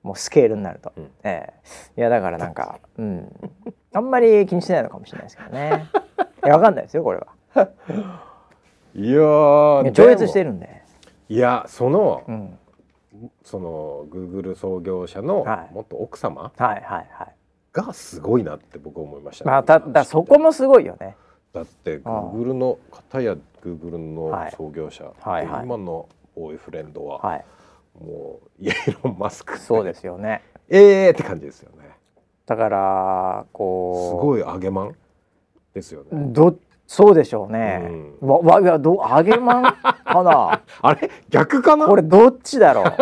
[0.09, 1.11] もうスケールになると、うん。
[1.23, 1.53] え
[1.97, 2.01] え。
[2.01, 3.31] いやだからなんか うん。
[3.92, 5.85] あんまり気にしてないのかもしれないですけどね。
[6.44, 7.27] いやわかんないですよこれは。
[8.94, 10.83] いや超越してるるんで、
[11.29, 12.59] いやその、うん、
[13.42, 15.75] そのグーグル創業者のはい。
[15.75, 17.35] 元奥様はいはいはい。
[17.71, 21.16] がすごいなって僕は思いましたね、まあただそこもすごいよね。
[21.53, 24.53] だってグーグルの方やグーグルのはい。
[24.53, 25.64] 創業者、はいはい。
[25.64, 27.44] 今のボーイフレンドは、はい
[28.01, 29.59] もうイーロン・マスク。
[29.59, 30.43] そうですよね。
[30.69, 31.89] ええーって感じですよね。
[32.47, 34.95] だからこうすごい揚げまん
[35.75, 36.57] ですよね、ど
[36.87, 39.77] そうでしょうね、わわいやど揚げまんか
[40.23, 40.63] な？
[40.81, 41.11] あれ？
[41.29, 41.87] 逆かな？
[41.87, 42.85] これどっちだろう？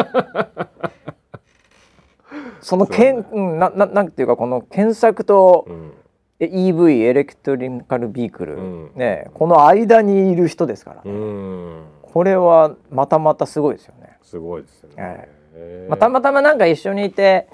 [2.61, 5.93] そのけんそううん、なななんていうかこの検索とうん。
[6.39, 8.91] え EV エレクトリカルビークル、うん。
[8.95, 11.83] ねこの間にいる人ですから、うねん。
[12.03, 13.96] これはまたまたすごいですよね。
[14.27, 15.89] すごいですよね、えへー。
[15.89, 17.47] まあ、たまたまなんか一緒にいて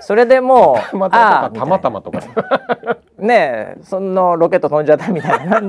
[0.00, 2.02] それでもう たまたまたまたま。
[2.02, 2.20] とか
[3.18, 5.60] ねえそのロケット飛んじゃったみたいな。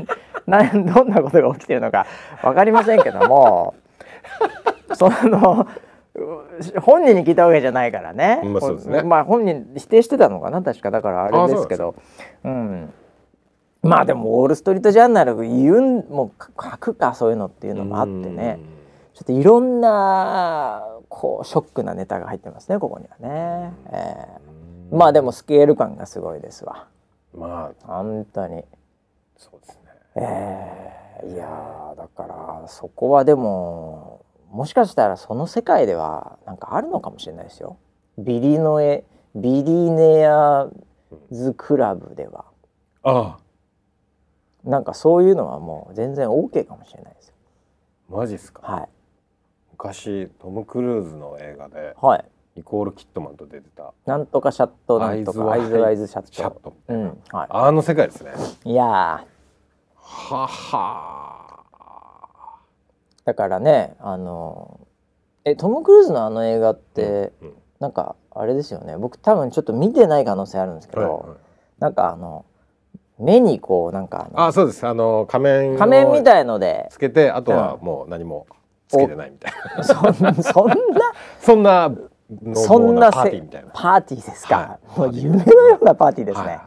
[0.46, 2.08] なんどんなことが起きてるのか
[2.42, 3.76] 分かりませんけども
[4.94, 5.68] その
[6.16, 8.42] う本人に聞いたわけじゃないからね。
[8.44, 9.04] まあそうですね。
[9.04, 10.92] まあ本人否定してたのかな確か。
[10.92, 11.96] だからあれですけど。
[12.44, 12.94] うん。
[13.82, 18.60] まあでもウォール・ストリート・ジャーナル言うんもう書くかそういうのっていうのもあってね
[19.20, 23.74] ちょっといろんなこうショックなネタが入ってますねここにはね。
[23.92, 24.26] え
[24.92, 24.98] うんー。
[24.98, 26.88] まあでもスケール感がすごいですわ。
[27.36, 27.86] まあ。
[27.86, 28.64] 本当に。
[29.36, 29.80] そうです
[30.16, 30.24] ね。
[31.22, 31.34] えー。
[31.34, 37.78] いやーだからそこはでももしかしたらその世界ではなんかあるのかもしれないですよ。
[38.18, 39.04] ビリノエ
[39.36, 40.70] ビリネア
[41.30, 42.46] ズクラブでは。
[43.04, 43.38] あ
[44.64, 47.34] なんかそういうのはもう全然 OK かもしれないですよ。
[48.12, 48.90] あマジっすか、はい
[49.82, 52.26] 昔トム・クルーズの映画ではい。
[52.58, 53.94] ニコール・キットマンと出てた。
[54.06, 56.74] なんとかシャットなんとかアイズワイズシャット。
[56.90, 58.34] うんはあの世界ですね。
[58.66, 58.74] い。
[58.74, 59.24] いやは
[59.96, 63.28] はー。
[63.28, 64.82] だからねあの
[65.46, 68.98] えトム・クルーズのあの映画って、うんなんかあれですよね。
[68.98, 71.38] 僕多分ちょっと見てない可能性あるんですけど、はいはい。
[71.80, 72.44] なんかあの
[73.18, 74.86] 目にこうなんかあそうです。
[74.86, 76.90] あの仮面を仮面みたいので。
[76.92, 78.48] つけてあとはもう何も
[78.90, 79.84] つけてないみたいな。
[79.84, 80.24] そんそ
[80.66, 81.90] ん なそんな
[82.44, 83.70] のそんなパーティせーみたいな。
[83.74, 85.00] パーティーですか、はい。
[85.00, 86.60] もう夢のようなパーティーですね、はい。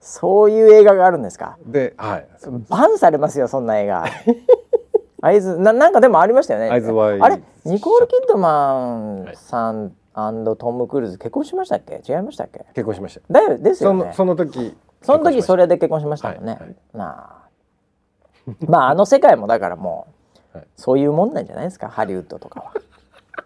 [0.00, 1.56] そういう映画があるんですか？
[1.66, 2.26] ではい。
[2.68, 4.04] バンされますよそんな映画。
[5.22, 6.68] 合図ななんかでもありましたよね。
[6.70, 7.42] あれ？
[7.64, 12.00] ニコール・キッドマンさんトム・クルーズ結婚しましたっけ？
[12.06, 12.64] 違いましたっけ？
[12.74, 13.20] 結婚しました。
[13.32, 14.00] だよですよね。
[14.00, 16.52] そのその時その時それれで結婚しましたもんね。
[16.52, 16.60] はい。
[16.60, 16.76] はい。
[16.94, 18.56] まあ。
[18.66, 20.15] まああの世界もだからもう、はい
[20.76, 21.88] そういうもんなんじゃないですか？
[21.88, 22.72] ハリウッドとかは。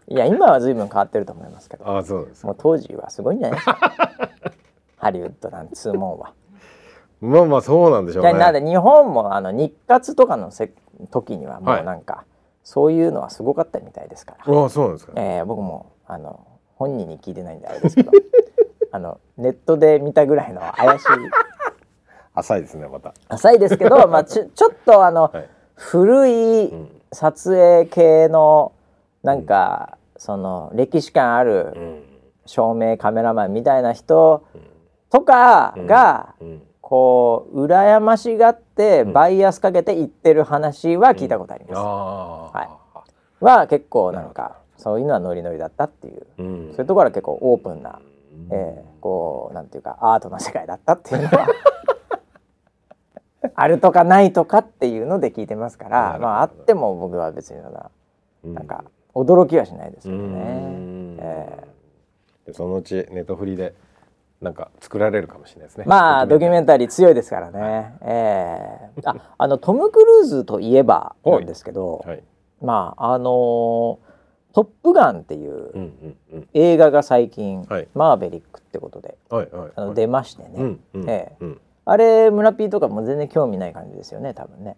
[0.08, 1.86] いや今は随分変わってると思いますけど。
[1.88, 3.92] ああそうですもう当時はすごいんじゃないですか？
[4.98, 6.32] ハリウッドなんつうもんは。
[7.20, 8.32] まあまあそうなんでしょうね。
[8.32, 10.72] なんで日本もあの日活とかのせ
[11.10, 11.82] 時にはもはい。
[11.82, 12.24] うなんか、
[12.64, 16.40] そういうのはすごかったみたいですから、ああそうなんですか、えー僕もあの
[16.76, 18.10] 本人に聞いてないんであれですけど。
[18.92, 21.06] あのネットで見たぐらいの怪しい。
[22.34, 23.12] 浅いですねまた。
[23.28, 25.48] 浅いですけど、まあ、ちょちょっとあの、はい。
[25.76, 28.72] 古いうん撮影系の
[29.22, 32.02] なんか、その歴史感あるうん。
[32.46, 34.60] 照明カメラマンみたいな人うん。
[35.10, 36.62] とかが、うん。
[36.80, 39.12] こう羨ましがってうん。
[39.12, 41.74] バイアスかけて言ってる話は聞いたことあります。
[41.76, 42.68] は
[43.40, 43.44] い。
[43.44, 46.68] は結構なんかそういうのはノリノリだったっていう、うん。
[46.72, 48.00] そういうところは結構オープンな、
[48.50, 51.46] えーこうなんていうかアートな世界だったっていうのは
[53.62, 57.90] あるとかないとかっていうので聞いてますからまああっても僕は別にな
[58.44, 58.54] うん。
[58.66, 60.38] か驚きはしないですうけどね。
[60.38, 61.18] ん。
[61.20, 61.64] え
[62.46, 63.74] でそのうちネットフリで
[64.40, 65.84] なんか作られるかもしれないですね。
[65.86, 67.94] まあドキュメンンタリー強いですからね。
[68.02, 69.00] ええ。
[69.04, 72.22] ああのトム・クルーズといえばなんですけど、はい。
[72.62, 74.10] まああのー
[74.52, 76.16] トップガン」っていう
[76.54, 77.88] 映画が最近、はい。
[77.94, 79.16] マーベリックってことで
[79.94, 81.36] 出ましてね、ええ。
[81.40, 81.60] うん
[81.90, 84.76] あれ村ピーとかも全然興味ない感じですよね多分ね。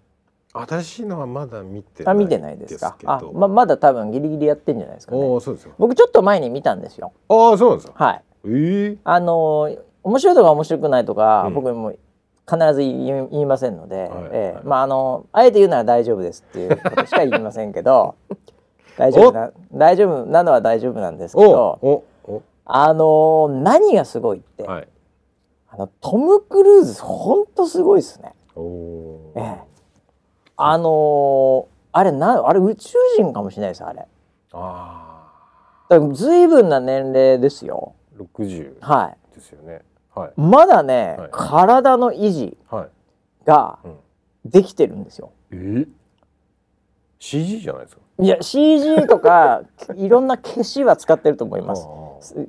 [0.54, 2.96] 私のはまだ見てあ見てないですか？
[3.04, 5.26] あままだ多分ギリギリやってんじゃないですかおね。
[5.28, 7.12] おそうですよ僕ちょっと前に見たんですよ。
[7.28, 8.22] ああそうなんですかはい。
[8.46, 11.92] ええあのー面白いとか面白くないとか、うん僕も
[12.50, 18.14] 必ず言い言いませんので、はいええはいまああのあえて言うなら大丈夫ですっていうことしか言いませんけど
[18.98, 24.88] 大丈夫な大丈夫なのは大丈夫なんですけおどおおあのー何がすごいって、はい
[25.74, 28.34] あのトム・クルーズ本当すごいですね。
[29.36, 29.60] ええ。
[30.56, 34.06] あのーあれなあれ宇宙人かもしれないですあれ。
[34.52, 35.30] あ
[35.90, 37.94] だから随分な年齢ですよ。
[38.14, 39.34] あ六十はい。
[39.34, 39.82] ですよね。
[40.14, 40.32] はい。
[40.36, 41.28] まだね、はい。
[41.32, 42.88] 体の維持はい。
[43.46, 43.96] がうん。
[44.44, 45.32] できてるんですよ。
[45.52, 45.86] え
[47.18, 48.02] ？CG じゃないですか？
[48.18, 49.62] いや CG とか
[49.96, 51.86] いろんな消しは使ってると思います。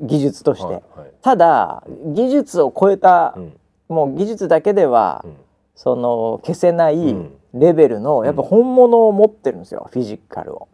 [0.02, 3.54] 技術として、はいはいただ技術を超えたう、ん。
[3.90, 5.36] もう技術だけでは、うん。
[5.76, 7.32] その消せないうん。
[7.56, 10.68] レベルの、やっぱ本物を持ってるんですよフィジカルを。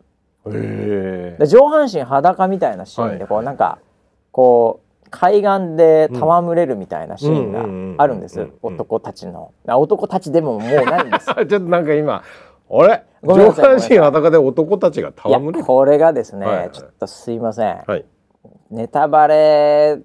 [0.46, 3.46] で上半身裸みたいなシーンでこう、はい。
[3.46, 3.80] なんか
[4.32, 9.52] こう海岸で戯れるみたいなシーンがあるんです、男たちの。
[9.68, 12.24] あ男たちでももうないんです ちょっとなんか今
[12.72, 13.04] あれ？
[13.24, 15.66] 上半身裸で男たちが戯れる？
[15.66, 16.72] これがですね、はいはい。
[16.72, 18.06] ちょっとすいません、はい。
[18.72, 20.00] ネタバレ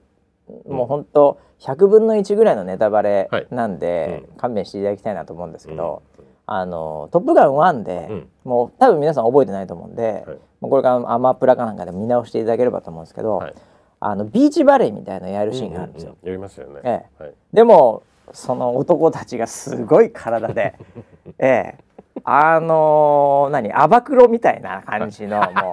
[0.66, 6.02] もう本当100分の1ぐらいのネタバレなんで、う勘弁していただきたいなと思うんですけど
[6.46, 8.28] 「あのトップガン1で」うん。
[8.44, 10.38] もう多分皆さん覚えてないと思うんで、はい。
[10.60, 13.54] もうこれからアマプラかなんかで見直していただければと思うんですけど、はい。
[14.00, 16.16] あのビーチバレーみたいなのやるシーンがあるんですよ。
[16.22, 16.80] ううやりますよね。
[16.84, 17.22] え。
[17.22, 17.34] はい。
[17.54, 18.02] でも
[18.32, 20.74] その男たちがすごい体で、
[21.38, 21.78] ええ、
[22.22, 23.72] あのー何？
[23.72, 25.72] アバクロみたいな感じの も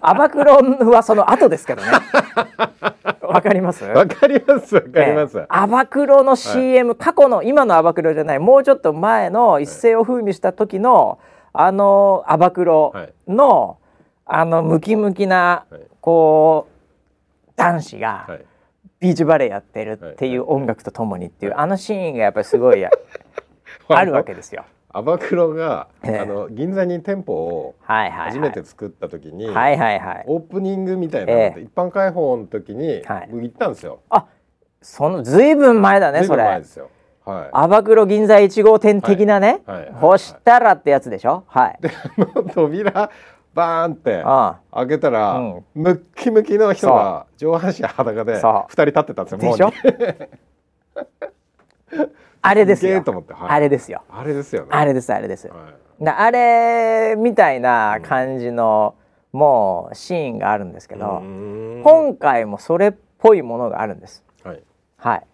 [0.00, 0.56] アバクロ
[0.90, 1.88] はその後ですけどね。
[3.22, 3.84] わかります？
[3.84, 5.38] わかりますわかります。
[5.38, 5.46] ええ。
[5.48, 11.18] アバクロの CM、過去の今のアバクロじゃないもうちょっと前の一世を風靡した時の、
[11.52, 12.92] あのアバクロ
[13.28, 13.78] の、
[14.26, 15.80] あのムキムキな、はい。
[16.00, 18.44] こう男子が、はい。
[19.00, 22.84] ビーチバレーやってるっていう音楽とともにっていう、あのシーンがやっぱりすごい
[23.88, 24.64] あるわけですよ。
[24.94, 26.18] アバクロがええ。
[26.20, 30.24] あの銀座に店舗を初めて作った時にはいはいはい。
[30.26, 33.28] オープニングみたいな一般開放の時にはい。
[33.30, 34.00] 僕行ったんですよ。
[34.08, 34.26] あ
[34.80, 36.44] そのずいぶん前だねそれ。
[36.44, 36.90] ん前ですよ。
[37.24, 37.48] はい。
[37.52, 39.76] アバクロ銀座1号店的なね、はい。
[39.78, 39.90] はい。
[39.90, 40.00] はい。
[40.00, 41.42] そしたらってやつでしょ？
[41.48, 41.78] はい。
[41.82, 43.10] あの扉
[43.52, 45.64] バーンってあ開けたら、うん。
[45.74, 48.64] ムッキムキの人が上半身裸でそう。
[48.68, 49.66] 二人立ってたんですよでしょ？
[49.66, 49.72] も
[52.42, 53.02] あれですよ。
[53.48, 54.02] あれですよ。
[54.10, 54.68] あれですよね。
[54.70, 55.54] あれですあれです、は
[56.00, 56.04] い。
[56.04, 58.94] なあれみたいな感じの、
[59.32, 61.20] もうシーンがあるんですけど、
[61.82, 64.24] 今回もそれっぽいものがあるんです。
[64.44, 64.62] はい。
[64.96, 65.26] はい。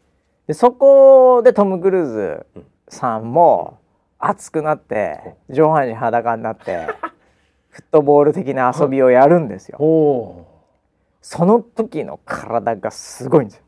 [0.46, 2.46] でそこでトム・クルーズ
[2.88, 3.78] さんも
[4.18, 6.86] 熱くなって上半身裸になって
[7.70, 9.78] フットボール的な遊びをやるんですよ。
[11.20, 13.64] その時の体がすごいんですよ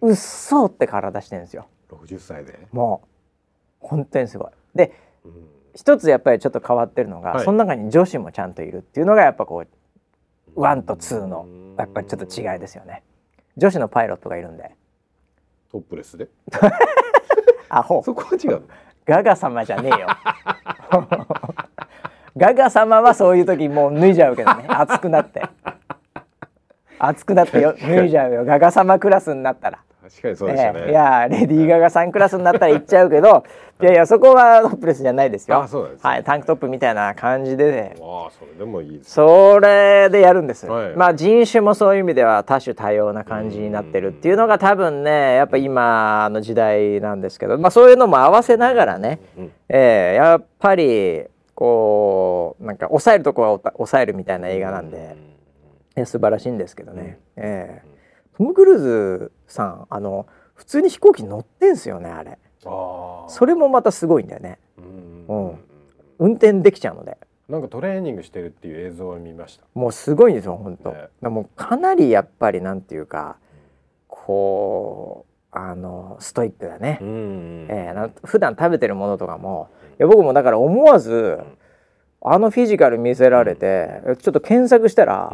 [0.00, 1.66] うっそって体してるんですよ。
[1.90, 3.02] 60歳で、も
[3.82, 4.50] う本当にすごい。
[4.74, 4.92] で
[5.24, 5.32] うん。
[5.74, 7.44] 一つやっぱりちょっと変わってるのが、はい。
[7.44, 9.64] その中に女子もちゃんといるっていうのがやっぱこ
[10.54, 11.46] う1と2の
[11.78, 13.02] やっぱりちょっと違いですよね。
[13.56, 14.74] 女子のパイロットがいるんで。
[15.70, 16.28] トップレスで？
[17.68, 18.02] アホ。
[18.02, 18.62] そこは違うの？
[19.04, 20.06] ガガ様じゃねえよ。
[22.36, 24.66] ガガ様はそういう時もう脱いじゃうけどね。
[24.68, 25.42] 熱くなって。
[26.98, 27.74] 熱くなってよ。
[27.78, 28.44] 脱いじゃうよ。
[28.44, 29.78] ガガ様クラスになったら。
[30.08, 30.90] 確かにそうでしたね、ええ。
[30.90, 33.44] いやレディー・ガガさんクラスになったら行っちゃうけど
[33.82, 33.84] い。
[33.84, 35.62] やいやそこはトップレスじゃないですよ。
[35.62, 36.00] あそうですね。
[36.02, 39.10] はい、タンクトップみたいな感じで、わあそれでもいいですね。
[39.12, 40.96] それでやるんです、はい。
[40.96, 49.52] まあ人種もそういう意味では多種多様な感じになってるっていうのが多分ねやっぱ今の時代なんですけど、まあ、そういうのも合わせながらね、うん。
[49.68, 55.16] ええやっぱりこうなんか抑えるとこは抑えるみたいな映画なんで、
[55.96, 57.96] え素晴らしいんですけどね、ええ。
[58.36, 62.38] トム・クルーズさんあの普通に飛行機乗ってんすよねあれ。
[62.64, 64.58] ああそれもまたすごいんだよね。
[64.78, 65.58] うんうん
[66.18, 67.18] 運転できちゃうので。
[67.48, 69.64] なんかトレーニングしてるっていう映像を見ました。
[69.74, 71.08] もうすごいんですよ本当、ね。
[71.22, 73.36] もうかなりやっぱりなんていうか
[74.08, 79.68] こうあのストイックだね、んえーな普段食べてるものとかも。
[79.98, 81.38] いや僕もだから思わず
[82.20, 85.32] あのフィジカル見せられてちょっと検索したら、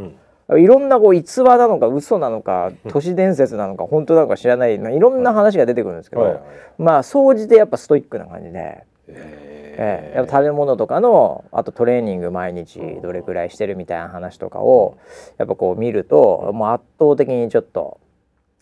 [0.59, 6.43] いろんなこう逸話なのか嘘なのか都市伝説なのか本当なのか知らないまあいろんな話が出てくるんですけど、はいはい。
[6.79, 10.15] まあ総じてやっぱストイックな感じで、ええ。
[10.15, 14.99] ーやっぱ食べ物とかのあとトレーニング毎日どれくらいしてるみたいな話とかを
[15.39, 17.99] やっぱこう見るともう圧倒的にちょっと、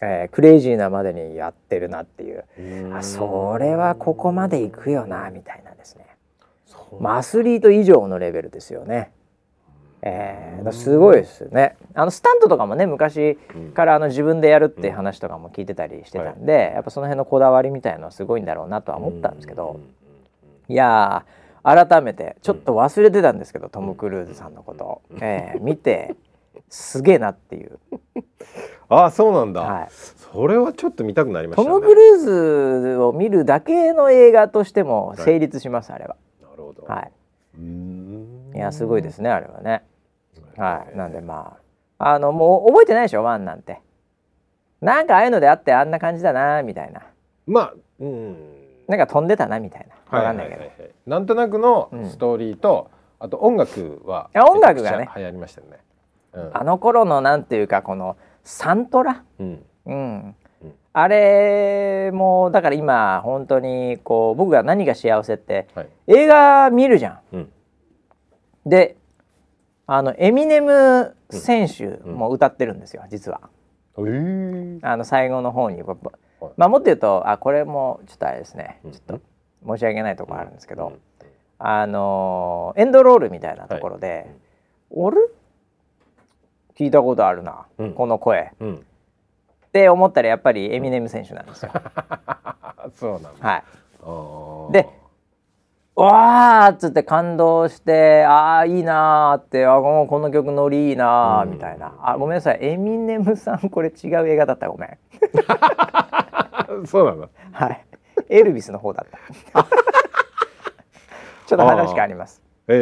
[0.00, 2.44] えークレイジーなまでにやってるなっていう。
[2.94, 6.07] あそれはここまでいくよなみたいなですね。
[7.00, 9.12] まあアスリート以上のレベルですよね。
[10.02, 11.76] えー、すごいですよね。
[11.94, 13.36] あのスタントとかもね昔
[13.74, 19.80] からあの自分でやるっていう話とかも聞いてたりしてたんで、やっぱその辺のこだわりみたいのはすごいんだろうなとは思ったんですけど、
[20.68, 26.16] いやー改めてちょっと忘れてたんですけど、トム・クルーズさんのこと、えー見て
[26.70, 27.78] すげえなっていう、
[28.88, 31.68] ああそうなんだ、はい、それはちょっと見たくなりましたね。
[31.68, 32.18] トム・クルー
[32.94, 36.16] ズを見るだけの映画としても成立します、あれは。
[36.40, 36.84] なるほど。
[36.86, 37.10] はい。
[37.58, 39.82] うーんいやすごいですねあれはね。
[40.56, 41.56] はい、なんでま
[41.98, 43.80] ああのもう覚えてないでしょワンなんて。
[44.80, 47.02] なんかああいうのであってあんな感じだなみたいな。
[47.46, 48.36] まあうん
[48.88, 50.18] なんか飛んでたなみたいな。
[50.18, 50.62] わかんないけど。
[51.06, 55.78] なんとなくのうんストーリーと、あと音楽はあ音楽がね流行りましたよね。
[56.32, 60.36] うんあの頃のなんていうかこのサントラ、うんうんうん
[60.92, 67.36] あれもだから今本当にこう僕が何が幸せってはい映画見るじゃん。
[67.36, 67.52] うん
[68.66, 68.96] で
[69.87, 73.40] あのエミネム選手も歌ってるんですよ実は。
[73.99, 74.79] えー。
[74.83, 75.83] あの最後の方に、
[76.57, 78.81] まあもっと言うとあこれもちょっとあれですね。
[78.85, 78.92] うん。
[78.92, 79.20] ちょっと
[79.66, 81.01] 申し訳ないところあるんですけど、うん。
[81.59, 84.31] あのーエンドロールみたいなところで
[84.90, 85.18] 「俺
[86.77, 87.94] 聞いたことあるな、うん。
[87.94, 88.77] この声」うん。
[88.77, 91.73] って思ったらやっぱりエミネム選手なんですよ。
[92.94, 93.31] そうなんだ。
[93.40, 93.57] は
[94.70, 94.88] い、で
[96.02, 101.52] わーっつって感動してああいいなーってあこのこの曲ノリいいなーうん。
[101.52, 102.58] みたいな、あごめんなさい。
[102.62, 104.68] エミネムさんこれ違う映画だった。
[104.68, 104.98] ごめん。
[106.86, 107.28] そうなんだ。
[107.52, 107.84] はい。
[108.28, 109.10] エルビスの方だっ
[109.52, 109.64] た。
[111.46, 112.40] ちょっと話変わります。
[112.68, 112.76] えー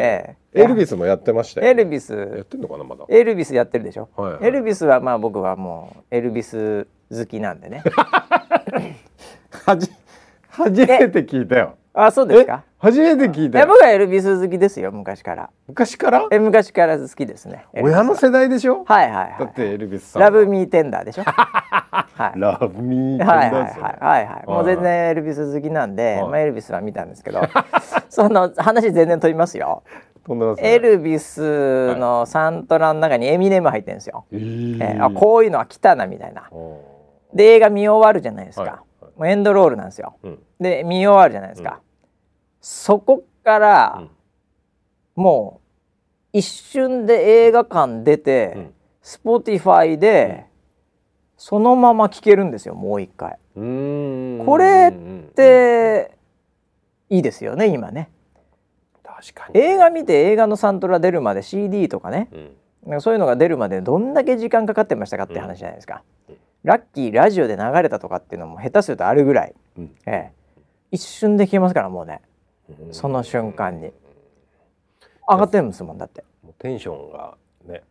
[0.00, 1.66] ええエルビスもやってましたよ。
[1.66, 3.04] エルビやっスてんのかなまだ？
[3.08, 4.44] エルビスやってるでしょ、はいはい。
[4.44, 7.82] エルビスはまあ僕はもうエルビス好きなんでね。
[9.66, 9.90] はじ
[10.50, 11.76] 初めて聞いたよ。
[11.96, 12.64] あそうですか？
[12.78, 13.66] 初めて聞いたよ。
[13.68, 15.50] 僕はエルビス好きですよ昔から。
[15.68, 16.26] 昔から？
[16.30, 18.84] え昔から好きですね親の世代でしょ？
[18.84, 19.36] はいはいはい。
[19.38, 20.18] だってエルビス。
[20.18, 21.22] ラブミーテンダーでしょ？
[21.30, 22.40] はい。
[22.40, 24.26] ラブミーはいはいはいはい。
[24.26, 24.46] はい。
[24.50, 26.28] もう全然エルビス好きなんで、はい。
[26.30, 27.40] まあ、エルビスは見たんですけど
[28.10, 29.84] その話全然飛びますよ。
[30.58, 36.48] エルビスのサントラの中にエミネム入ってるんですよ、えーえーあこういうのは来たなみたいな。
[36.50, 36.80] お
[37.34, 38.82] で映画見終わるじゃないですか、
[39.16, 40.16] もうエンドロールなんですよ。
[40.22, 40.38] ーうん。
[40.60, 41.80] で見終わるじゃないですか、うん。
[42.60, 44.10] そこからうん。
[45.22, 45.60] も
[46.32, 48.74] う一瞬で映画館出て、うん。
[49.02, 50.46] スポティファイで
[51.36, 53.38] そのまま聴けるんですよもう一回。
[53.54, 56.16] これっで
[57.10, 58.10] いいですよね今ね。
[59.02, 59.60] 確かに。
[59.60, 62.28] 映画見て映画のサントラ出るまで CD とかね。
[62.32, 62.56] うん。
[62.92, 69.90] かそういうのが出るまでどんだけ時間かかってましたかって話じゃないですか、うんラッキーラジオで流れたとかっていうのも下手するとあるぐらい、うん。
[70.06, 70.32] ええ、
[70.90, 72.22] 一瞬で消えますからもうね。
[72.68, 72.94] うん。
[72.94, 73.92] その瞬間に。
[75.28, 76.24] 上がってるんですもんだって。
[76.42, 77.36] もうテンションが
[77.66, 77.82] ね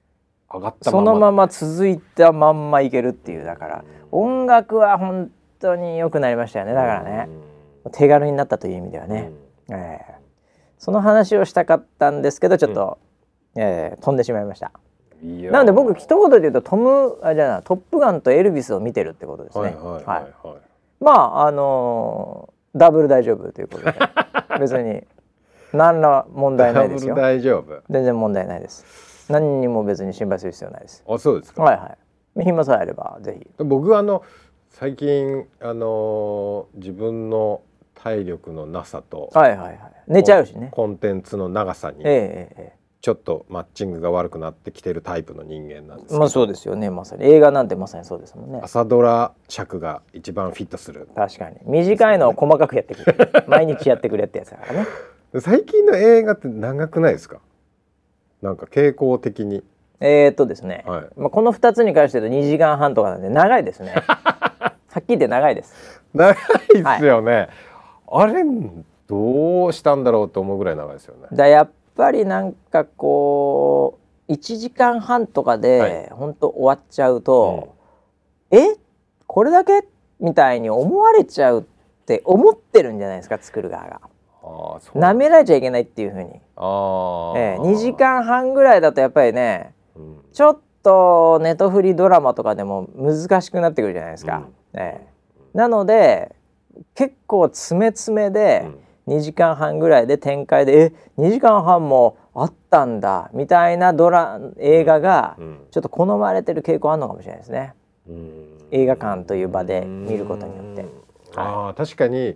[0.53, 1.05] 上がったまま。
[1.05, 3.45] そのまま続いたまんまいけるっていう。
[3.45, 6.73] だから音楽は本当に良くなりましたよね。
[6.73, 7.29] だからね。
[7.91, 9.31] 手軽になったという意味ではね、
[9.69, 10.15] ええ。
[10.77, 12.97] その話をしたかったんですけどちょっと、
[13.55, 14.71] ええ飛んでしまいました
[15.23, 19.63] なので僕一言で言うとトムあじゃあトップガンとエルビスを見てるってことですね。
[19.63, 19.73] はい
[20.05, 20.33] はい
[21.03, 23.93] まああのーダブル大丈夫ということで
[24.59, 25.03] 別に
[25.73, 27.33] 何ら問題ないですよダブル。
[27.37, 29.31] 大丈夫全然問題ないです。
[29.31, 31.03] 何にも別に心配する必要ないです。
[31.07, 31.95] あそうですかはいは
[32.35, 32.43] い。
[32.43, 33.63] 暇さえあればぜひ。
[33.63, 34.23] 僕はあの
[34.69, 37.61] 最近あのー自分の
[37.93, 39.79] 体力のなさとはいはいはい。
[40.07, 40.69] 寝ちゃうしね。
[40.71, 47.25] コンテンツの長さにえええええちょっとマッチングが悪くなってきてるタイプの人間なんですまあそうですよねまさに。
[47.25, 48.61] 映画なんてまさにそうですもんね。
[48.63, 51.09] 朝ドラ尺が一番フィットする。
[51.13, 51.57] 確かに。
[51.65, 53.43] 短いのを細かくやってくれ。
[53.47, 54.87] 毎日やってくれってやつだからね。
[55.41, 57.39] 最近の映画って長くないですか？
[58.41, 59.65] なんか傾向的に。
[59.99, 60.85] えー、っとですね。
[60.87, 61.05] はい。
[61.17, 63.95] まあこの二つに関して言うと2時間半とかなんで長いですね。
[64.07, 66.01] はっきり言って長いです。
[66.13, 66.35] 長い
[66.71, 67.49] ですよね、
[68.09, 68.45] あれ
[69.07, 71.27] どうしたんだろうと思うぐらい長いですよね。
[71.33, 77.75] だやっぱりなんかこう1時間半とかはで本当終わっちゃうと、
[78.51, 78.75] え？
[79.27, 79.87] これだけ？
[80.19, 81.63] みたいに思われちゃうっ
[82.05, 84.01] て思ってるんじゃないですか作る側が。
[84.95, 86.39] なめられちゃいけないっていうふうに、ええ、
[87.61, 90.21] 2時間半ぐらいだとやっぱりねうん。
[90.33, 94.47] ちょっとネトフリドラマとかでも難しくなってくるじゃないですか。
[94.73, 95.07] ええ、
[95.53, 96.35] なので
[96.93, 98.67] 結構詰め詰めで
[99.07, 107.73] 2時間半ぐらいで展開でえ2時間半もあったんだみたいなドラ映画がうんちょっと好まれてる傾向あるのかもしれないですね。
[108.07, 108.43] うん。
[108.71, 110.81] 映画館という場で見ることによって。
[110.81, 110.89] うん。
[111.35, 112.35] ああ確かに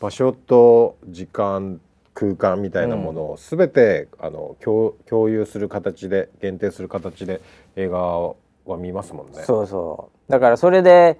[0.00, 1.80] 場所と時間
[2.14, 7.40] 空間みたいなものをすべて、あの共共有する形で限定する形で
[7.76, 8.34] 映画は
[8.78, 9.42] 見ますもんね。
[9.44, 10.32] そうそう。
[10.32, 11.18] だからそれで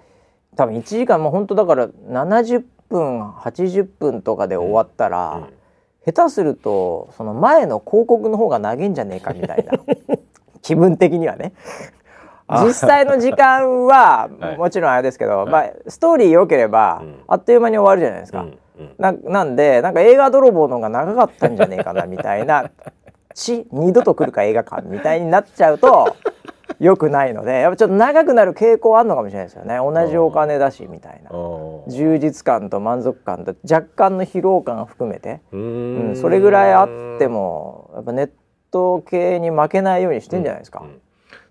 [0.57, 5.49] 多分1時間もう本当だから70分80分とかで終わったら、
[6.05, 9.73] 下手するとその前の広告の方が長いんじゃねえかみたいな。
[10.61, 11.53] 気分的にはね。
[12.47, 14.59] あ実際の時間ははい。
[14.59, 15.51] もちろんあれですけど、い。
[15.51, 17.15] まあ、ストーリー良ければ、うん。
[17.29, 18.43] あっという間に終わるじゃないですか。
[18.43, 18.95] うんうん。
[18.99, 22.71] ななんでなんか映画泥棒の方が長かったんじゃねえかなみたいな
[23.35, 26.17] ち二度と来るか映画館みたいになっちゃうと
[26.79, 29.77] 良くないのでやっぱちょっと長くなる傾向あるのかもしれないですよね。
[29.79, 31.31] 同じお金だしみたいな。
[31.89, 36.11] 充実感と満足感と若干の疲労感を含めて、ううん。
[36.13, 38.31] ん、それぐらいあってもやっぱネッ
[38.71, 40.81] ト系に負けないようにしてんじゃないですか。
[40.81, 41.01] うん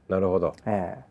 [0.09, 0.55] なるほど。
[0.65, 1.09] ええ。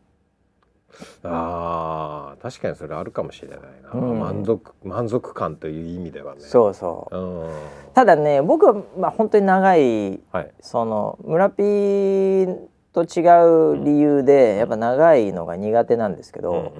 [1.23, 4.19] あー確かにそれあるかもしれないな、うん。
[4.19, 6.41] 満足満足感という意味ではね。
[6.41, 7.17] そうそう。
[7.17, 7.49] うん。
[7.95, 10.51] ただね僕はまあ本当に長いはい。
[10.61, 12.57] その村ピー
[12.93, 13.20] と違
[13.74, 16.72] う理由でやっぱ長いのが苦手なんですけど、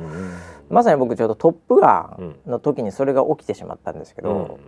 [0.69, 4.59] まさに僕ちょうど「トップガン」の時にそれが起きてしまったんですけど、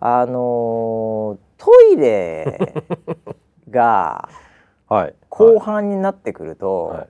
[0.00, 2.74] あのートイレ
[3.70, 4.28] が
[4.88, 5.14] はい。
[5.30, 7.08] 後半になってくると、はい。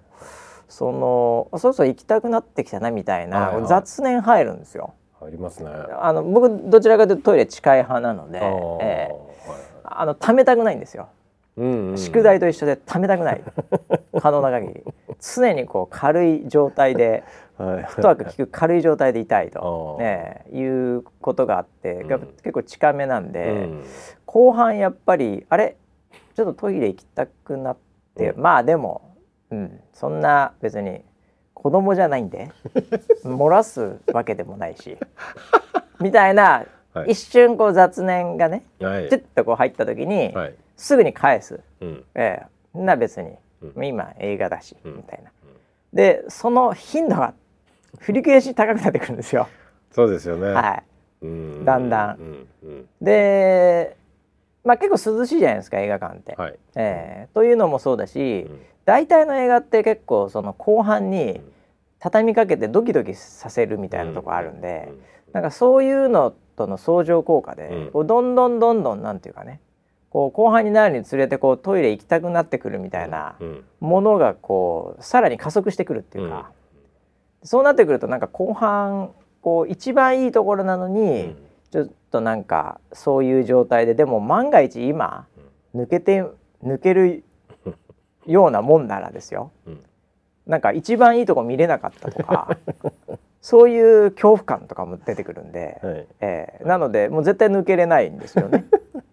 [0.69, 3.67] そのそろそろ行きたくなってきたなみたいな、はいはい。
[3.67, 4.95] 雑念入るんですよ。
[5.23, 5.71] ありますね。
[6.01, 8.79] あの僕どちらかというとトイレ近い派なので、あー。
[8.81, 9.61] ええはい。
[9.85, 11.09] あの貯めたくないんですよ。
[11.57, 13.43] うんうん宿題と一緒で貯めたくない。
[14.21, 14.85] 可能な限り。
[15.19, 17.25] 常にこう軽い状態で
[17.57, 17.85] はい。
[17.85, 22.09] フットワーク効く軽い状態でいたいと、ねえ、いうことがあって、ん。
[22.09, 23.85] やっぱ結構近めなんで、うん。
[24.27, 25.77] 後半やっぱりあれ？
[26.35, 27.77] ちょっとトイレ行きたくなっ
[28.15, 28.43] て、うん。
[28.43, 29.17] まあでも、
[29.51, 31.03] うん、そんな別に
[31.55, 32.51] 子供じゃないんで
[33.25, 34.99] 漏らすわけでもないし
[36.01, 37.13] みたいな、はい。
[37.13, 39.09] 一瞬こう雑念がねはい。
[39.09, 41.61] チュッとこう入った時に、はいすぐに返す。
[41.81, 42.05] うん。
[42.15, 42.79] ええ。
[42.79, 43.85] な別に、うん。
[43.85, 44.97] 今映画だし、うん。
[44.99, 45.31] みたいな。
[45.93, 47.35] でその頻度が
[48.01, 49.49] 振り返し高くなってくるんですよ。
[49.93, 50.49] そうですよね。
[50.49, 50.83] は
[51.23, 51.65] い、うん。
[51.65, 52.47] だんだん。
[53.01, 53.97] で、
[54.65, 56.35] まあ、結構涼しいじゃないですか映画館って。
[56.35, 56.59] はい。
[56.75, 57.29] ええ。
[57.33, 58.61] というのもそうだし、うん。
[58.85, 61.41] 大体の映画って結構その後半に
[61.99, 64.93] 畳みかけてドキドキさせるみたいなとこあるんで、
[65.33, 69.61] なんかそういうのとの相乗効果で、どんどんどんどんなんていうかね
[70.17, 76.53] こう後半になるにつれてこうトイレ行きたくなってくるみたいなうんものがこうさらに加速してくるっていうか、
[77.43, 79.11] そうなってくるとなんか後半
[79.43, 81.37] こう一番いいところなのうに、ん。
[81.71, 85.27] ちょっとなんかそういう状態ででも万が一今
[85.75, 86.25] 抜けて
[86.65, 87.23] 抜ける
[88.25, 89.51] ようなもんならですよ。
[89.67, 89.81] うん。
[90.47, 92.57] なんか一番いいとこ見れなかったとか
[93.43, 96.07] そういう恐怖感とかも出てくるんで、はい。
[96.21, 98.65] えーなのでもう絶対抜けれないんですよね。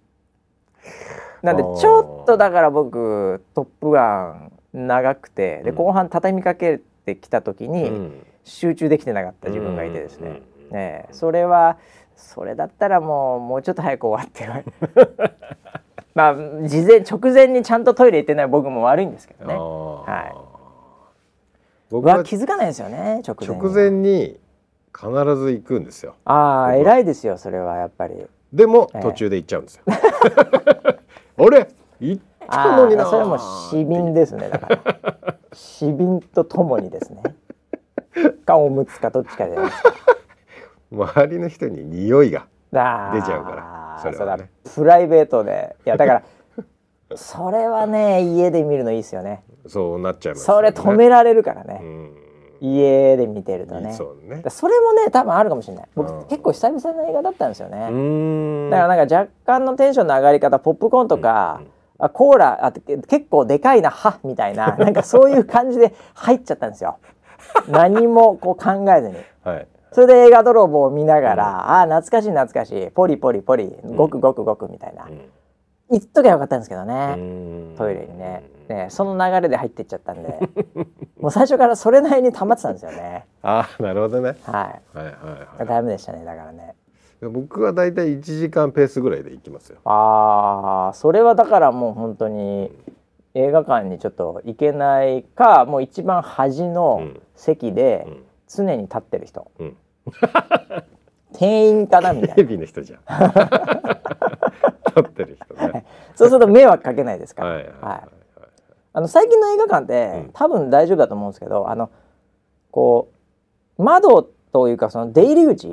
[1.42, 5.76] なんでちょっとだから僕「トップガン」長くてでうん。
[5.76, 8.26] 後半畳みかけてきた時うにん。
[8.46, 11.78] 集中できてなかった自分がいてですね、うえーそれは
[12.16, 14.48] それだったらもうもうちょっと早く終わって
[16.14, 16.36] まあ
[16.68, 19.56] 事前直前にちゃんとトイレ行ってない僕も悪いんですけどね。
[19.56, 20.36] はい。
[21.90, 23.36] 僕はは気づかないですよね直
[23.72, 24.40] 前に
[24.96, 26.16] 必ず行くんですよ。
[26.26, 29.02] ああ偉いですよそれはやっぱりでもええ。
[29.02, 29.84] 途中で行っちゃうんですよ。
[29.90, 31.68] あれ？
[32.00, 34.50] 行ったのになそれも市民ですね。
[34.50, 35.36] だから。
[35.54, 37.24] 市民とともにですね。
[38.46, 39.94] かおむつかどっちかじゃないですか。
[40.92, 42.78] 周りの人に匂いが出
[43.24, 44.50] ちゃうからそれはね。
[44.66, 45.76] そプライベートで。
[45.86, 46.24] いやだから
[47.16, 49.44] それはね家で見るのいいですよね。
[49.68, 52.16] そうなっちゃいますよそねれ止められるからね、うん
[52.64, 53.94] 家で見てるとね。
[53.94, 54.42] そうね。
[54.42, 55.88] だそれもね多分あるかもしれない。
[55.96, 56.28] 僕、うん。
[56.28, 57.78] 結構久々の映画だったんですよね、
[58.70, 61.62] だからなんか若干のテンションの上がり方ポップコーンとか、
[62.00, 66.98] あコーラあけ結構でかいなはみたいな なんかそういう感じで入っちゃったんですよ。
[67.68, 69.16] 何もこう考えずに。
[69.44, 69.68] はい。
[69.92, 72.92] それで映画泥棒を見ながら、ああ懐かしい懐かしい。
[72.92, 75.22] ポリポリポリごくごくごくみたいな、うん。
[75.92, 77.76] 言っときゃよかったんですけどうね、ん。
[77.78, 80.40] トイレにねねその流れで入ってっちゃったんで
[81.20, 83.26] もう最初からそれなりに溜まってたんですよね。
[83.44, 84.36] ああなるほどね。
[84.44, 85.12] ははいはいい。
[85.60, 86.76] はダメでしたねだからね。
[87.22, 89.78] い僕はだいたい1時間ペースぐらいで行きますよ。
[89.86, 92.72] ああそれはだからもう本当に
[93.34, 97.22] 映画館にちょっと行けないかもう一番端のうん。
[97.36, 98.24] 席でうん。
[98.48, 99.76] 常に立ってる人、うん。
[101.34, 102.34] 店員かなみたいな。
[102.44, 102.60] 立
[105.00, 105.86] ってる人ね。
[106.16, 107.74] そうすると迷惑かけないですから、はいはい。
[107.82, 108.23] はい
[108.94, 110.32] あの最近の映画館って、うん。
[110.34, 111.90] 多分大丈夫だと思うんですけどあの
[112.72, 113.12] こ
[113.78, 115.68] う窓というかその出入り口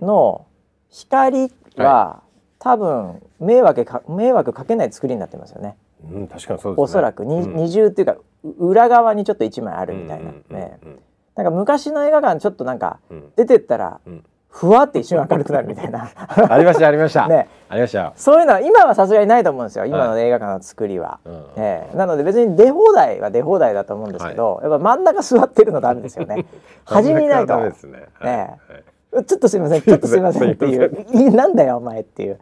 [0.00, 0.46] の
[0.88, 2.22] 光は、
[2.58, 5.76] 多分迷惑か迷惑かけない作りになってますよね。
[6.10, 6.84] うん確かにそうですね。
[6.84, 7.24] おそらく。
[7.24, 7.56] に、うん。
[7.56, 10.78] 二重っていうかう裏側にちょっと一枚あるみたいな、ね。
[10.82, 11.00] うん。
[11.34, 13.32] なんか昔の映画館ちょっとなんかうん。
[13.36, 14.24] 出てったら、うん
[14.56, 16.10] ふわって一瞬明るくなるみたいな。
[16.16, 17.28] ありましたありました。
[17.28, 17.46] ね。
[17.68, 21.20] ありましたそういうのは今はさすがにないと思うんですよ今の映画館の作りは。
[21.26, 21.44] うん。
[21.56, 26.46] ええなので別に出放題は出放題だと思うんですけど、やっぱ真ん中座ってるのダメですよね。
[26.86, 27.60] 端にいないと。
[27.60, 28.06] ですね。
[28.14, 28.32] はい。
[28.32, 29.82] えはいちょっとすいません。
[29.82, 31.06] ちょっとすいませんっていう。
[31.12, 32.40] いなんだよお前っていう。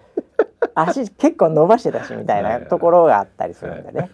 [0.74, 4.10] 足結構伸ばしてたしみたいなところがあったりするんでね、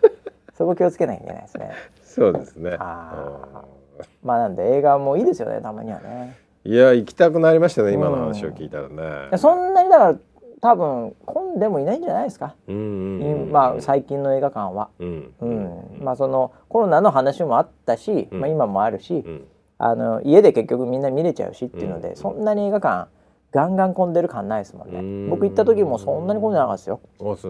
[0.58, 1.70] そこ気をつけなきゃいけないですね。
[2.02, 2.76] そうですね。
[2.78, 6.36] あうまあなんで映画もいいですよねたまにはね。
[6.68, 9.38] んいや行きたくなりましたね今の話を聞いたらね。
[9.38, 10.18] そんなにだから
[10.60, 14.90] 多分混んでもいないんじゃないですか、うんうんうんまあ最近の映画館は。
[14.98, 15.34] うん。
[15.40, 16.04] うん。
[16.04, 18.40] まあそのコロナの話もあったし、うん。
[18.40, 19.46] まあ、今もあるし、うん。
[19.78, 22.16] あの家で結局みんな見れちゃうしっていうので、うん。
[22.16, 23.08] そんなに映画館
[23.52, 25.30] ガンガン混んでる感ないですもんね、うん。
[25.30, 27.00] 僕行った時もそんなに混んでなかったですよ、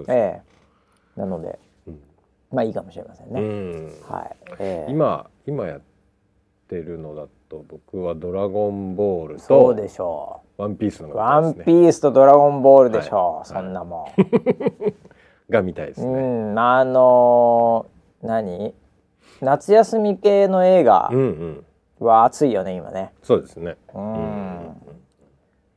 [0.08, 0.40] え
[1.16, 1.20] え。
[1.20, 1.58] なので
[1.88, 2.00] うん。
[2.52, 3.84] まあいいかもしれませんうね、ん。
[4.08, 4.90] はい、ええ。
[4.90, 5.80] 今今やっ
[6.68, 13.46] てるのだと僕はドラゴンボールとそうでしょワンピースのう、がワンピースとドラゴンボールでしょう、はい。
[13.46, 14.08] そんなも
[15.50, 16.20] が見たいですん、ね。
[16.20, 16.58] うん。
[16.58, 18.74] あのー何？
[19.40, 21.64] 夏休み系の映画うんうん
[22.06, 23.12] は熱いよね今ね。
[23.22, 23.76] そうですね。
[23.94, 24.76] うん。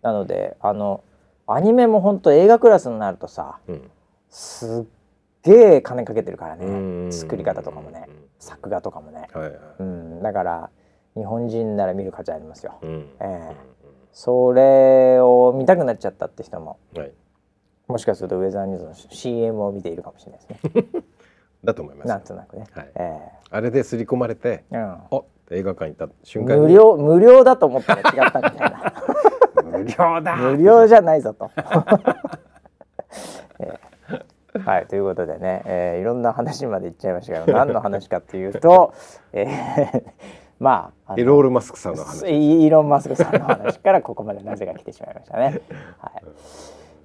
[0.02, 1.04] なのであの
[1.48, 3.92] アニメも本当映画クラスになるとさうん。
[4.30, 4.86] すっ
[5.44, 8.08] げえ金かけてるからうんね作り方とかもね。
[8.38, 9.60] 作画とかもね、はいはい。
[9.80, 10.70] うん、だから
[11.16, 13.10] 日本人なら見る価値ありますよ、うん。
[13.20, 13.56] ええ。
[14.12, 17.12] それを見たくなっちゃったって人もはい。
[17.88, 21.04] もしかするとウェザーニューズの CM を見ているかもしれないですね。
[21.64, 22.92] だと思いますなんとなくね、はい。
[22.96, 24.98] えあれで刷り込まれてえうん。
[25.12, 26.62] お映画館行った瞬間に。
[26.62, 28.94] 無料無料だと思ったら違ったみたいな。
[29.78, 30.36] 無料だ。
[30.36, 31.52] 無料じゃないぞと。
[33.60, 33.94] えー
[34.66, 38.94] はいということでね、えーいろんな話まで言っちゃいましたけど何の話かっていうと、
[39.32, 40.04] えー
[40.60, 45.62] まあエロール・マスクさんの話イイーロン・マスクさんの話からここまでなぜか来てしまいましたね。
[46.00, 46.24] はい。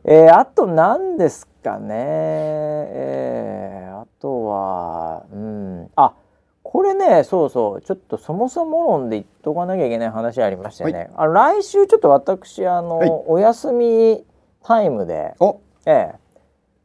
[0.05, 5.91] えーあと何ですかね、えーあとはうん。
[5.97, 6.15] あ
[6.63, 7.83] これねそうそう。
[7.83, 13.11] ちょっとそもそも論で言っとかなきゃいけない話ありましてね、あの来週ちょっと私あの、はい。
[13.27, 14.25] お休み
[14.63, 15.61] タイムで、お。
[15.87, 16.15] ええ。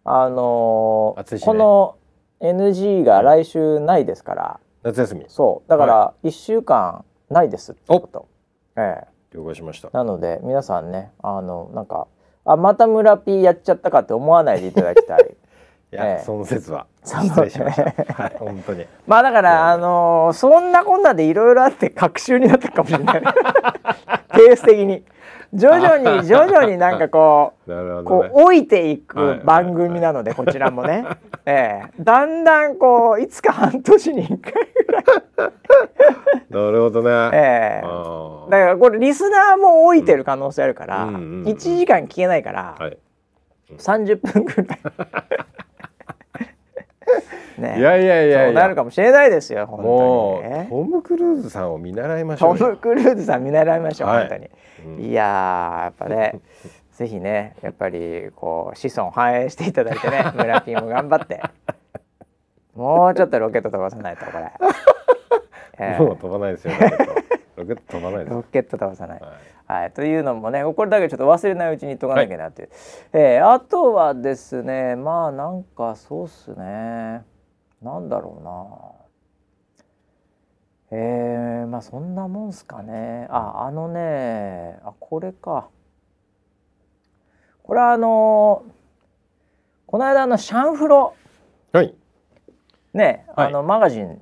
[0.05, 1.41] あのーね。
[1.45, 1.95] この
[2.41, 5.25] NG が来週ないですから、夏休み。
[5.27, 5.69] そう。
[5.69, 8.27] だから1週間ないですってこと。
[8.75, 9.13] ええ。
[9.35, 9.89] 了解しました。
[9.91, 12.07] なので皆さんねあのなんか
[12.45, 15.35] あまた村 P やっちゃったかって思わないでいただきたい。
[15.93, 16.23] いや、ええ。
[16.23, 17.83] その説は失礼しました。
[18.13, 18.85] はい本当に。
[19.07, 23.21] まあだからあのーそんなこんなでいろいろあって隔週になったかもしれない。
[24.35, 25.03] ペース的に
[25.53, 27.71] 徐々に 徐々になんかこう。
[27.71, 28.03] ね。
[28.03, 31.05] こう老いていはいく番組なので こちらもね、
[31.45, 31.89] ええ。
[31.99, 34.53] だんだんこういつか半年に1回
[34.85, 35.03] ぐらい、
[36.49, 37.85] なるほどね、ええ。
[37.85, 38.49] あー。
[38.49, 41.21] だからこれリスナーも老いてる可能性あるから、うんうんうん。
[41.21, 42.97] うん1時間聞けないから、はい。
[43.77, 44.79] 30分ぐらい
[47.57, 47.77] ね。
[47.77, 50.67] いやいやいやそうなるかもしれないですよ本当にね。
[50.69, 52.57] トム・クルーズさんを見習いましょうよ。
[52.57, 54.29] トム・クルーズさん見習いましょう、はい。
[54.29, 54.49] 本当に。
[54.97, 55.05] うん。
[55.05, 56.39] いやーやっぱね
[56.93, 61.41] ぜひねやっぱりこう子孫繁栄していただいてね 村ピーも頑張って。
[62.75, 64.51] もうちょっとロケット飛ばさないとこれ、
[65.77, 66.73] え ーもう飛ばないですよ
[67.55, 67.81] ロケット。
[67.99, 68.35] 飛ばないです。
[68.35, 69.31] ロケット飛ばさない、はい。
[69.67, 72.69] はい、というのもねこれだけちょっと忘れないうちに言っとかなきゃなっていう、
[73.13, 77.23] えーあとはですねまあなんかそうっすね
[77.83, 78.99] なんだろうな。
[80.95, 83.27] えー、まあそんなもんすかね。
[83.29, 85.69] ああのねあこれか。
[87.63, 88.63] これはあの
[89.87, 91.15] この間あのシャンフロ。
[91.71, 91.93] はい。
[92.93, 93.47] ね、はい。
[93.47, 94.21] あのマガジン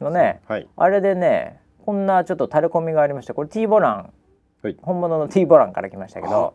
[0.00, 0.68] のねはい。
[0.76, 4.12] あれでねこんなちょっと垂れ込みがありましたこれ T ボラン。
[4.62, 4.76] はい。
[4.80, 6.54] 本物の T ボランから来ましたけど、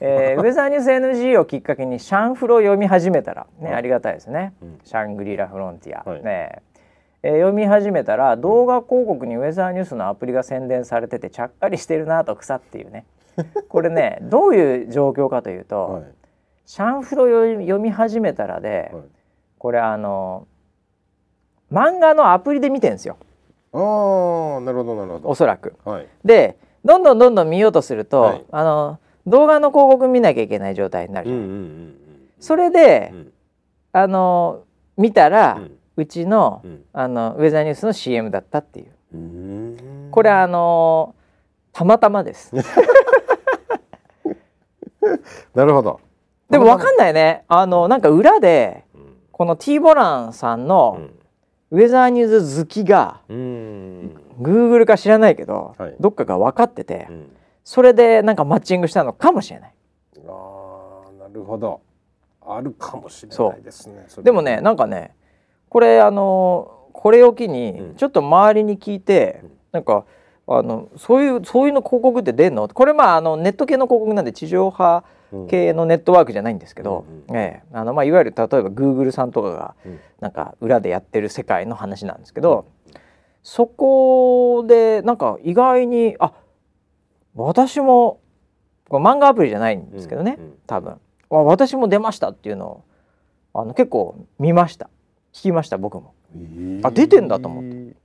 [0.00, 3.74] えーウェザーニュース NG をきっかけにシャンフロを読み始めたらね、はい。
[3.76, 4.78] ありがたいですね、うん。
[4.84, 6.22] シャングリラフロンティア、はい。
[6.22, 6.62] ね。
[7.22, 13.06] えー読み始めたら動画広告にウェザーニュースのアプリが宣伝されててちゃっかりしてるなと草っていうね。
[13.68, 16.02] これねどういう状況かというと、はい。
[16.64, 19.02] シャンフロ読み読み始めたらで、はい。
[19.58, 20.46] これあの
[21.72, 23.16] 漫画のアプリで見てるんですよ。
[23.72, 23.78] あ
[24.58, 25.28] あなるほどなるほど。
[25.28, 25.74] おそらく。
[25.84, 26.06] はい。
[26.24, 28.44] でどんどんどんどん見ようとすると、はい。
[28.52, 31.94] あの動画の広告見なきゃいけない状態になるじゃん、うんうんうん
[32.40, 33.32] それで、うん。
[33.92, 34.62] あの
[34.96, 36.84] 見たら、ううんちの,、うん。
[36.92, 38.92] あのウェザーニュースの CM だったっていう。
[39.14, 40.08] うん。
[40.12, 41.14] これあの
[41.72, 42.54] たまたまです。
[45.54, 46.00] なるほど。
[46.50, 47.44] でもわかんないね。
[47.48, 48.84] あのなんか裏で
[49.32, 51.10] この T ボランさんうのん。
[51.70, 54.16] ウェザーニュース好きがうん。
[54.40, 55.96] Google か知らないけど、はい。
[55.98, 57.32] どっかが分かってて、うん
[57.68, 59.74] それでなんかマッチングしたのかもしれない。
[60.26, 61.82] ああなるほど。
[62.40, 65.14] あるかもしれないですねでもねなんかね
[65.68, 67.94] これあのこれを機にうん。
[67.96, 69.50] ちょっと周りに聞いて、うん。
[69.72, 70.06] なんか
[70.46, 72.68] あのそういうそういうの広告って出んの？
[72.68, 75.46] これまああのネット系の広告なんで地上波うん。
[75.46, 77.68] 系のネットワークじゃないんですけど、うんええ。
[77.74, 80.00] あのまあ、いわゆる例えば Google さんとかがうん。
[80.20, 82.64] なんか裏でやってる世界の話なんですけど、
[83.42, 86.32] そこでなんか意外にあ
[87.34, 88.20] 私も
[88.88, 90.58] これ漫画アプリじゃないんですけどね、うんうん。
[90.66, 90.92] 多分。
[91.30, 92.84] あ私も出ましたっていうのを
[93.54, 94.88] あの結構見ました。
[95.32, 96.14] 聞きました僕も。
[96.34, 96.86] えー。
[96.86, 97.96] あ出てんだと思って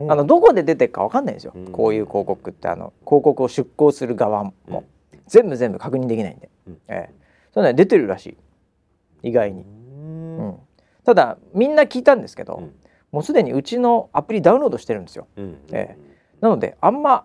[0.00, 1.72] あのどこで出てるかわかんないんですよ、うん。
[1.72, 4.84] こういう広告ってあの広告を出稿する側も、うん。
[5.26, 6.80] 全部全部確認できないんで、うん。
[6.88, 7.14] ええ。
[7.52, 9.28] それね出てるらしい。
[9.28, 10.38] 意外に、うん。
[10.38, 10.58] うん。
[11.04, 12.74] ただみんな聞いたんですけど、うん。
[13.10, 15.26] もうすでにうちのアプリダウンロードしてるんですよ。
[15.36, 15.58] うん。
[15.72, 15.96] え。
[16.40, 17.24] なのであんま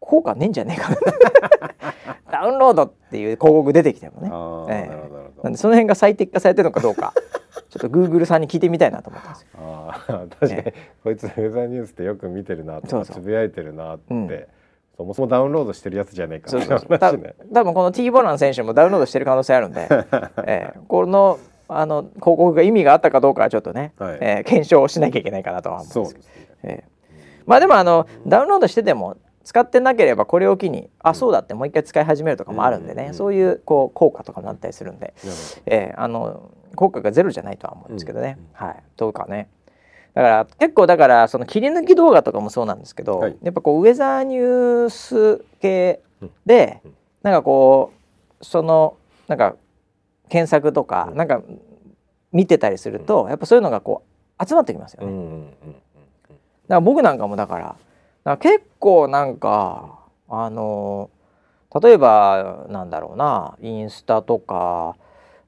[0.00, 0.96] 効果ねえんじゃねえかな。
[2.30, 4.90] ダウンロードっていう広告出てきてもね。
[5.42, 7.12] なんでその辺が最適化されてるのかどうか
[7.70, 9.42] ちょっと Google さんに聞いてみたいなと思ったんです。
[9.42, 10.72] よああ 確かに。
[11.04, 14.14] こいつウェザーニュースってよく見てるなとかつぶやいてるなって。
[14.14, 14.46] うん。
[14.96, 16.98] そもそもダウンロードしてるやつじゃねえかそうそうそう。
[16.98, 19.88] 多分この T ボラン選手もダウンロードしてる可能性あるんで、
[20.44, 20.78] ええ。
[20.88, 21.38] この
[21.68, 24.18] あの広告が意味があったかどうかはちょっとね、はい。
[24.20, 26.26] ええ検証しなきゃいけないかなとは思うんですけど。
[26.26, 26.30] ね。
[26.64, 26.84] ええ。
[27.46, 33.14] まあでもあのダウンロードしてても使ってなければこれを機にあそうだってもう一回使い始めるとかもあるんでね、うん。
[33.14, 35.14] そういうこう効果とかもあったりするんで、
[35.66, 38.82] ええあの効果がゼロじゃないとは思うんですけどね、はい。
[38.96, 39.48] どうかね。
[40.14, 43.36] だから結構だからその切り抜き動画とかもそうなんですけど、はい。
[43.42, 46.00] やっぱこうウェザーニュース系
[46.46, 46.94] で、うん。
[47.22, 47.92] なんかこ
[48.40, 49.56] うそのなんか
[50.28, 51.16] 検索とか、うん。
[51.16, 51.42] なんか
[52.32, 54.04] 見てたりすると、やっぱそういうのがこ
[54.38, 55.50] う集まってきますよね。
[55.56, 55.64] だ
[56.30, 56.36] か
[56.68, 57.76] ら僕なんかもだから
[58.24, 61.10] だから結構なんかあの
[61.82, 64.96] 例えばなんだろうなインスタとか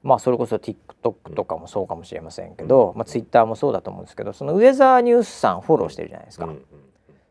[0.01, 6.49] まあそれこそ TikTok とかもそうかもしれませんけど、まあ、Twitter もそうだと思うんですけどそのウェザーニュースさんフォローしてるじゃないですか。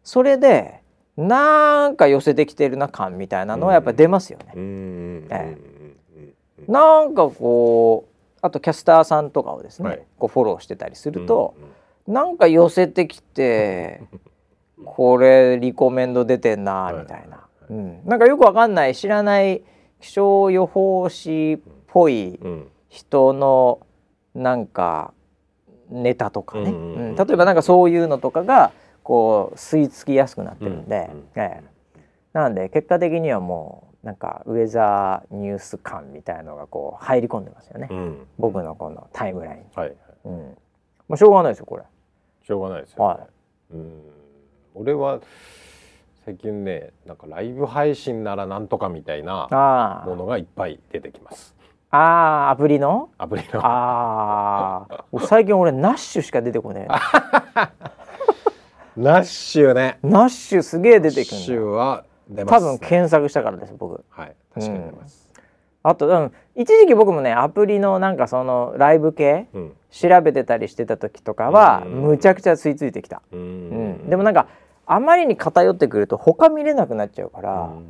[0.02, 0.80] それで
[1.16, 5.28] なんか寄せてきてるな感みたいなのはやっぱり出ますよね。
[6.68, 10.02] なんかこうあとキャスターさんとかをですね、はい。
[10.18, 12.14] こうフォローしてたりすると、うんうん。
[12.14, 14.02] なんか寄せてきて
[14.84, 19.62] これリコメンド出てんなみたいな、うん、なんかよくわかんない知らない
[20.00, 22.68] 気象予報士っぽいうん。
[22.92, 23.80] 人の
[24.34, 25.14] なんか
[25.90, 28.70] ネタとかね、うん例えばなんかそういうのとかが
[29.02, 31.98] こう吸い付きやすくなってるんで、うええ。
[32.34, 38.26] なんで結果的にはもうなんかウェザーニュース感みたいのがこう入り込んでますよね、うん。
[38.38, 39.60] 僕のこのタイムライン。
[39.60, 39.96] に、はいはい。
[40.26, 40.56] うん、も
[41.08, 41.82] うしょうがないですよこれ。
[42.42, 42.98] しょうがないですよ。
[42.98, 43.20] ねは
[43.70, 44.02] うん
[44.74, 45.20] 俺は
[46.24, 51.54] 最近ねなんかライブ配信ならなんとかみたいなあものがいっぱい出てきます。
[51.90, 53.10] ああーアプリの？
[53.18, 53.60] アプリの。
[53.64, 56.92] ああ 最近俺ナッシュしか出てこねえ
[58.96, 59.98] ナッシュね。
[60.02, 64.02] ナッシュすげえ出てナッシュくるは出ます多分検索したからです僕。
[64.08, 65.30] はい確かに出ます。
[65.84, 69.72] あと、うん、一時期僕もねアプリのなんかそのライブ系うん。
[69.90, 71.92] 調べてたりしてた時とかはうん。
[72.04, 74.08] むちゃくちゃ吸い付いてきた、ううんん。
[74.08, 74.46] でもなんか
[74.86, 77.86] あまりに偏ってくると他見れなくなっちゃうから、うん。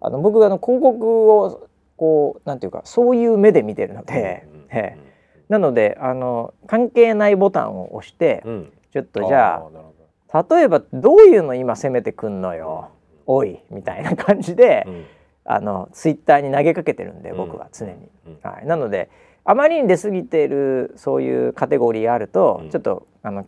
[0.00, 4.48] あの僕があの広告をこうなんていうかそういう目で見てるので、
[5.48, 8.72] なのであの関係ないボタンを押して、うん。
[8.92, 9.62] ちょっとじゃ
[10.32, 12.88] あ例えばどういうの今攻めてくんのよ、
[13.26, 15.04] おいみたいな感じで、どうん。
[15.44, 17.36] あのツイッターに投げかけてるんでうん。
[17.36, 17.92] 僕は常に、
[18.26, 18.38] うん。
[18.42, 19.10] はい、なので
[19.44, 22.70] あまりに出過ぎてるそういうカテゴリーあると、うん。
[22.70, 23.46] ちょっとあの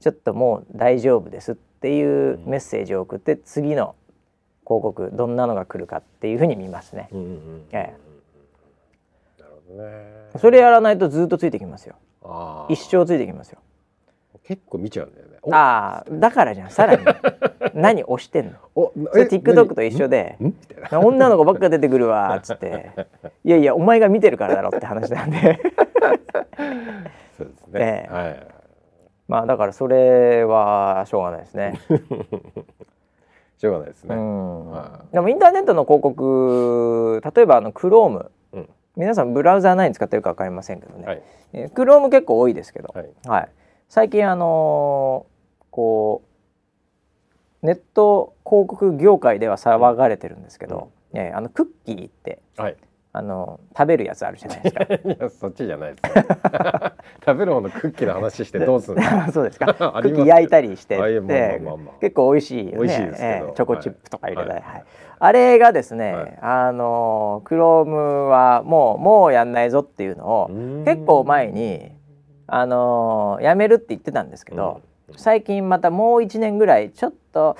[0.00, 3.94] ちょっともう大丈夫ですっていうメッセージを送って次の
[4.66, 7.08] 広告どんなのが来るかっていうふうに見ますね。
[7.12, 7.94] うんうんうんえ
[9.38, 10.38] なるほどね。
[10.38, 11.96] それやらないとずっとついてきますよ。
[12.68, 13.60] 一生ついてきますよ。
[14.42, 15.38] 結構見ちゃうんだよね。
[15.42, 15.54] お。
[15.54, 17.04] ああだからじゃんさらに。
[17.74, 18.52] 何押してんの？
[18.74, 20.38] おそれ TikTok と一緒で
[20.90, 22.90] 女の子ばっか出てくるわっつって。
[23.44, 25.60] いやいやお前が見てるからだろって話なんで。
[27.36, 28.12] そうですね、 ええ。
[28.12, 28.55] はい
[29.28, 31.80] まあだからそれはしょうがないですね。
[33.58, 34.70] しょうがないですね、うん。
[34.70, 38.68] はでもインターネットの広告例えばあの Chrome うん。
[38.96, 41.22] 皆さんブラウザー何使ってるか分かりませんけどね、はい。
[41.52, 43.10] えー Chrome 結構多いですけど、はい。
[43.26, 43.48] はい、
[43.88, 45.36] 最近あのー
[45.70, 46.22] こ
[47.62, 52.76] うネット広告業界では騒がれてるんですけど、えーあのクッキーってはい
[53.16, 54.84] あの食べるやつあるじゃないですか。
[54.84, 54.88] い
[55.18, 56.26] やそっちじゃないです、ね、
[57.24, 59.02] 食べるものクッキーの話してどうすんの？
[59.32, 59.72] そうですか。
[59.72, 61.62] クッキー焼いたりしてで
[62.02, 62.78] 結構美味しいよね。
[62.78, 63.46] 美味しいですけど。
[63.46, 64.60] ええチョコチップとか入れたり、はい。
[64.60, 64.84] はい。
[65.18, 66.38] あれがですね、はい。
[66.42, 70.50] あのクロームはもうもうやんないぞっていうのを
[70.84, 71.90] 結構前に
[72.46, 74.82] あのやめるって言ってたんですけど、
[75.16, 77.56] 最近またもう1年ぐらいちょっと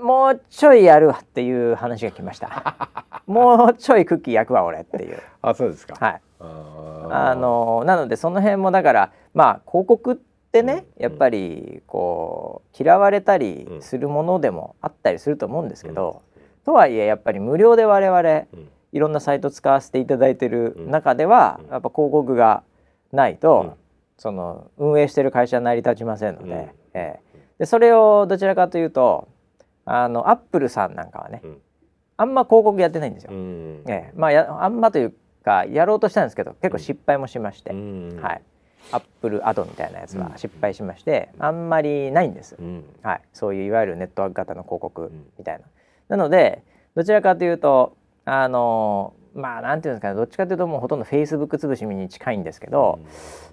[0.00, 2.88] もうちょいやるわっていう話が来ました。
[3.26, 5.18] もうちょいクッキー焼くわ俺っていう。
[5.42, 6.20] あそうですか、はい。
[6.40, 10.16] あのなのでその辺もだからまあ広告っ
[10.52, 13.82] てね、うんやっぱりこう嫌われたりうん。
[13.82, 16.22] するものでもあったりすると思うんですけど、
[16.64, 18.46] とはいえやっぱり無料で我々うん。
[18.92, 20.90] いろんなサイト使わせていただいてるうん。
[20.90, 21.70] 中では、うん。
[21.72, 22.62] やっぱ広告が
[23.12, 23.72] ないと、うん。
[24.18, 26.58] その運営してる会社は成り立ちませんので,、うん。
[26.58, 27.20] ええ。
[27.58, 29.28] でそれをどちらかというと
[29.86, 31.58] あのアップルさんなんかはね、うん。
[32.16, 33.32] あんま広告やってないんですよ。
[33.32, 33.82] うん。
[33.86, 34.12] ええ。
[34.14, 35.14] まあやあんまという
[35.44, 38.20] かやろうとしたんですけど結構失敗もしまして、うん。
[38.22, 38.42] はい、
[38.92, 40.38] アップルアドみたいなやつはうん。
[40.38, 42.84] 失敗しまして、あんまりないんです、うん。
[43.02, 45.64] はい、そういういわゆるネットワーク型の広告んみたいな。
[46.08, 46.62] なので
[46.94, 50.14] どちらかというとあのまあなんていうんですかね。
[50.14, 53.00] どっちかというともうほとんどフェイスブック潰しに近いんですけど、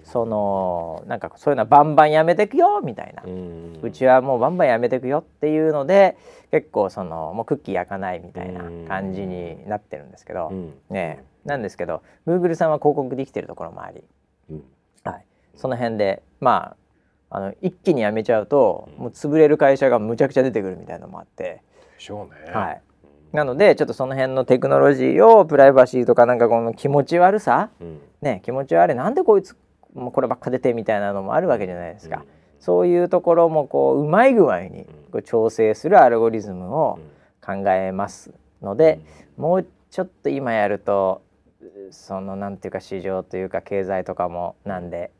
[0.04, 3.80] そのなんかそういうのはバンバンやめていくよみたいな、うん。
[3.82, 6.16] うちはもうバンバンやめていくよっていうので
[6.50, 10.74] 結構そのもうクッキー焼かないみたいな感じになってるんですけど、うん。
[10.90, 11.48] ねえ。
[11.48, 14.04] なんですけど Google さんは広告できてるところもあり、
[14.50, 14.64] うん。
[15.02, 15.24] はい、
[15.56, 16.76] その辺でま
[17.30, 21.62] ああの一気にやめちゃうと、もう潰れる会社がむちゃくちゃ出てくるみたいなのもあって、で
[21.96, 22.52] しょうね。
[22.52, 22.82] はい、
[23.32, 28.00] なのでちょっとその辺のテクノロジーをプライバシーとかなんかこの気持ち悪さ、うん。
[28.20, 29.56] ね、気持ち悪いなんでこいつ
[29.94, 32.24] もうこればっか出てみたいなのもあるわけじゃないですか。
[32.60, 37.00] そういうところもこううまい具合にこう調整するアルゴリズムを
[37.44, 38.30] 考えます
[38.62, 39.00] ので、
[39.36, 41.22] もうちょっと今やると
[41.90, 45.10] そのなんていうか市場というか経済とかもなんで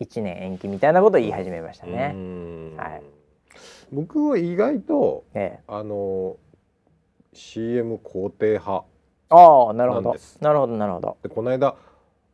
[0.00, 2.10] 1年延期みたいなことを言い始めましたね。
[2.14, 2.74] うん。
[2.76, 3.02] はい。
[3.92, 6.36] 僕は意外とええ、あの
[7.36, 8.84] CM 肯定派
[9.28, 11.16] ああなるほどなるほどなるほど。
[11.22, 11.76] でこの間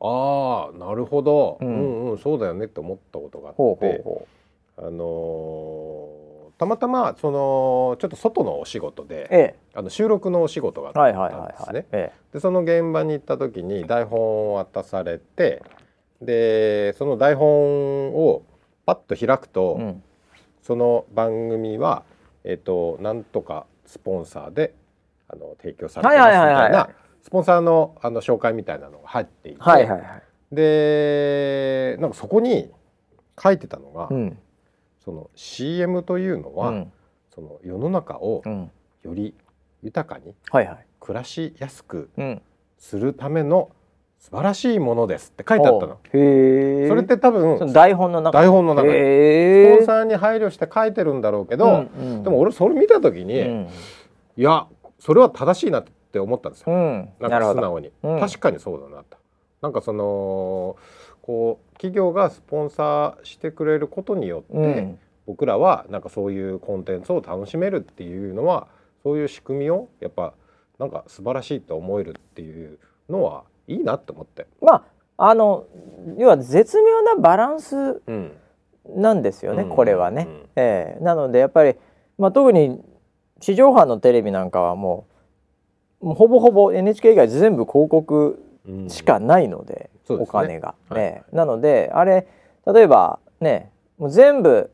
[0.00, 4.05] ああなるほど、ううんん、うんそうだよねって思ったことがあって
[4.78, 6.22] あのー
[6.59, 9.07] たまたまそのちょっと外のお仕事う。
[9.09, 11.42] でえあの収録のお仕事があはいはいはい。
[11.42, 11.86] ったんですね。
[11.90, 15.62] えでその現場に行った時に台本を渡されて
[16.20, 18.42] でその台本を
[18.86, 20.03] パッと開くと、え、うん、
[20.62, 22.05] その番組は
[22.44, 24.74] えっ、となんとかスポンサーで
[25.33, 26.89] あの提供されてますみたいな
[27.22, 30.22] スポンサーのあの紹介みたいなのが入っていて、はいはいはい。
[30.55, 32.70] でなんかそこに
[33.43, 34.39] 書いてたのが、うん、
[35.05, 36.93] その CM というのは、うん、
[37.35, 38.70] その世の中をうん、
[39.03, 39.35] より
[39.83, 40.35] 豊かに。
[41.01, 42.43] 暮らしやすくうん、
[42.78, 43.70] するための
[44.20, 45.99] 素晴らしいものですって書いてあったの。
[46.05, 48.95] それって多分台本の中台本の中に。
[48.95, 52.22] へえスポンサーに配慮して書いてるんだろうけど、うんうん。
[52.22, 53.68] でも俺それ見た時に、うん、
[54.37, 54.68] いや
[55.03, 56.72] それは正しいなって思ったんですよ。
[56.72, 57.30] うん、なん。
[57.30, 59.16] か素直に、うん確かにそうだなと。
[59.61, 60.76] なんかその
[61.22, 68.68] こう企業がスポンサーしてくれることによって、うん、僕らはなんかそういうコンテンツを楽しめるっていうのは
[69.03, 70.34] そういう仕組みをやっぱ
[70.78, 72.78] なんか素晴らしいと思えるっていう
[73.11, 74.46] のはいいなって思って。
[74.61, 74.74] ま
[75.16, 75.66] ああの
[76.16, 77.76] 要は絶妙なバランス
[78.07, 78.32] うん
[78.96, 80.28] なんですよね、うんこれはね。
[80.28, 81.74] うんええなのでやっぱり、
[82.18, 82.80] まあ、特に
[83.43, 85.07] 地上波のテレビなんかはも
[86.01, 88.88] うもうほぼほぼ NHK 以外全部広告うん。
[88.88, 90.30] しかないので、そうですね。
[90.30, 91.01] お金が、はい。
[91.01, 91.24] ね。
[91.32, 92.28] なのであれ
[92.72, 94.70] 例えばねもう全部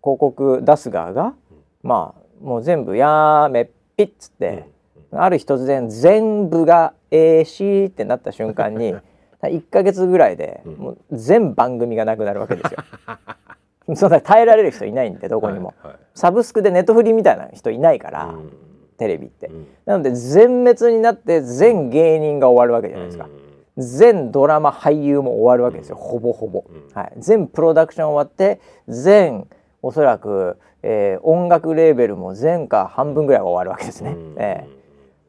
[0.00, 1.34] 広告出す側が、
[1.82, 4.68] まあもう全部やめっぴっつって、
[5.10, 8.94] ある日突然全部が AC ってなった瞬間に
[9.42, 10.72] 1ヶ月ぐらいでうん。
[10.74, 12.78] もう全番組がなくなるわけですよ。
[13.94, 15.96] そんな耐えられる人いないんでどこにも、はいはい。
[16.14, 18.52] サブスクでネットフリみたいな人いないから、うん。
[18.98, 19.66] テレビって、うん。
[19.84, 23.28] なので全滅になって全芸人が終わるわけじゃないですか、
[23.76, 26.94] 全ドラマ俳優も終わるわけですよ、ほぼほぼ、うん。
[26.94, 29.46] はい、全プロダクション終わって全
[29.82, 34.10] おそらく、えー音楽レーベルも全か半分ぐらいは終わるわけですね。
[34.10, 34.34] うん。
[34.38, 34.76] ええ。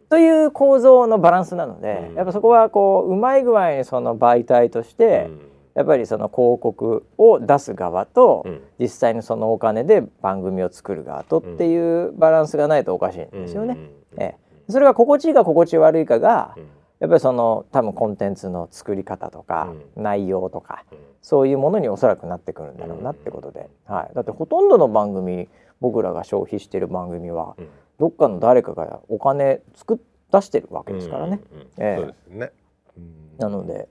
[0.10, 2.16] という構造のバランスなので、うん。
[2.16, 5.47] やっぱそこはこううまい具合にその媒体として、うん
[5.78, 8.62] やっぱりその広告を出す側と、うん。
[8.80, 13.78] 実際にそのお金で番組を作る側とっていうバランスがないとおかしいんですよね。
[14.16, 14.22] うん。
[14.22, 14.72] ええ。
[14.72, 16.64] それが心地いいか心地悪いかが、うん。
[17.00, 20.98] やっぱりその多分コンテンツの作り方とか、内容とかうん。
[21.22, 25.48] そういうものにおそらくなってくるんだろうなってことで、はい、だってほとんどの番組
[25.80, 27.68] 僕らが消費してる番組はうん。
[28.00, 29.98] どっかの誰かがお金作っ
[30.32, 31.40] 出してるわけですからね。
[31.78, 31.96] ええ。
[31.98, 32.52] そうですね。
[32.98, 33.38] うん。
[33.38, 33.88] なので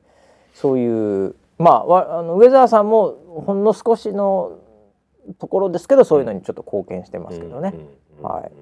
[0.54, 4.58] そういうまあわあのウェザーさんもほんの少しの
[5.38, 7.74] ところですけどそういうのにちょっと貢献してますけどね。
[8.18, 8.52] うんはい。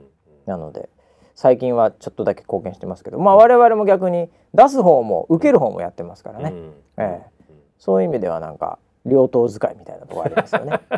[0.49, 0.89] なので
[1.35, 3.19] 最近はちょっとだけ貢献してますけど。
[3.19, 6.73] まあ我々も逆に出す方も受ける方もやってますからね、うん。
[6.99, 7.31] ええ。
[7.79, 10.81] そういう意味ではなんか両党使いみたいなところありますよね。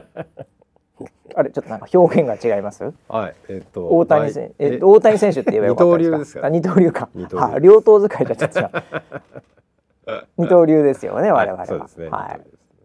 [1.34, 2.92] あれちょっとなんか表現が違います？
[3.08, 3.34] はい。
[3.48, 6.48] えっと大谷選ええ大谷選手って言えばよかったですか？
[6.48, 7.58] 二刀流ですかあ二刀流か。
[7.58, 8.78] 両党使いじゃちょっと
[10.38, 11.66] 二刀流ですよね我々は、
[12.10, 12.38] は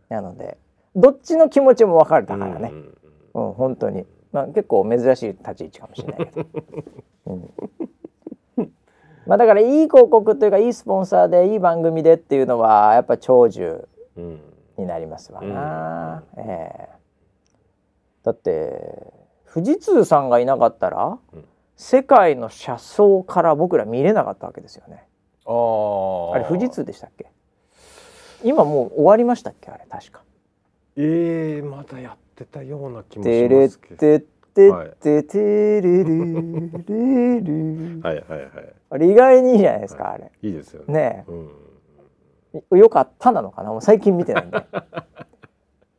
[0.10, 0.14] い。
[0.14, 0.58] なので
[0.96, 2.72] どっちの気持ちも分かるだからね、
[3.34, 6.50] うんうん、本当に、まあ、結構珍しい立ち位置かもしれないけど、
[8.58, 8.74] うん、
[9.26, 14.42] まあだからいい広告というかいいスポンサーでいい番組でっていうのはやっぱ長寿うん
[14.78, 16.90] になりますわな、ええ。
[18.24, 19.14] だって
[19.54, 21.46] 富士通さんがいなかったら、うん。
[21.82, 25.04] 世界の車窓から僕ら見れなかったわけですよね
[26.34, 27.28] あれ富士通でしたっけ？
[28.44, 29.70] 今もう終わりましたっけ？
[29.72, 30.24] あれ確か。
[30.98, 33.98] ええまだやってたような気もしますけど。
[33.98, 36.22] てってててれれれれ。
[38.02, 38.24] はい。
[38.28, 38.74] はいはい。
[38.90, 40.32] あれ意外にいいじゃないですか、あれ。
[40.42, 40.94] いいですよね。
[40.94, 41.50] ねうん。
[42.74, 43.70] えよかったなのかな？
[43.70, 44.58] もう最近見てないんで。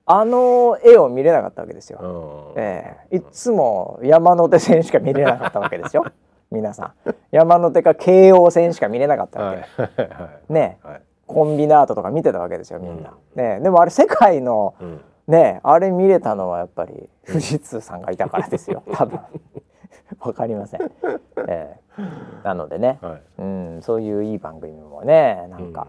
[0.04, 3.16] あの絵を見れなかったわけですよ、うんええ。
[3.16, 6.04] いっつも山手線しか見れなかったわけですよ
[6.52, 7.14] 皆さん。
[7.30, 9.68] 山手か京王線しか見れなかったわはい。
[9.76, 10.08] け、はい。
[10.10, 10.52] はい。
[10.52, 10.78] ね。
[10.82, 11.02] はい。
[11.26, 13.42] コンビナートとか見てたわけですよみんな、うん。
[13.42, 13.60] ね。
[13.60, 15.00] でもあれ世界のうん。
[15.28, 18.82] ねあれ見れたのはやっぱり富士通さんがいたからですよ。
[18.92, 19.20] 多分。
[20.20, 20.82] わかりません、
[21.48, 22.02] ええ。
[22.44, 23.22] なのでね、はい。
[23.38, 25.86] うん、そういういい番組もねなんか、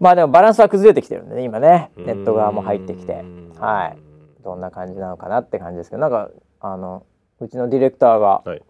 [0.00, 1.90] まあでもバランスは崩れてきてるんでね今ね。
[1.96, 3.20] ネット側も入ってきて。
[3.20, 3.98] うんはい。
[4.44, 6.30] どんな感じなのかなって感じですけどなんか
[6.60, 7.04] あの
[7.40, 8.62] うちのディレクターがはい。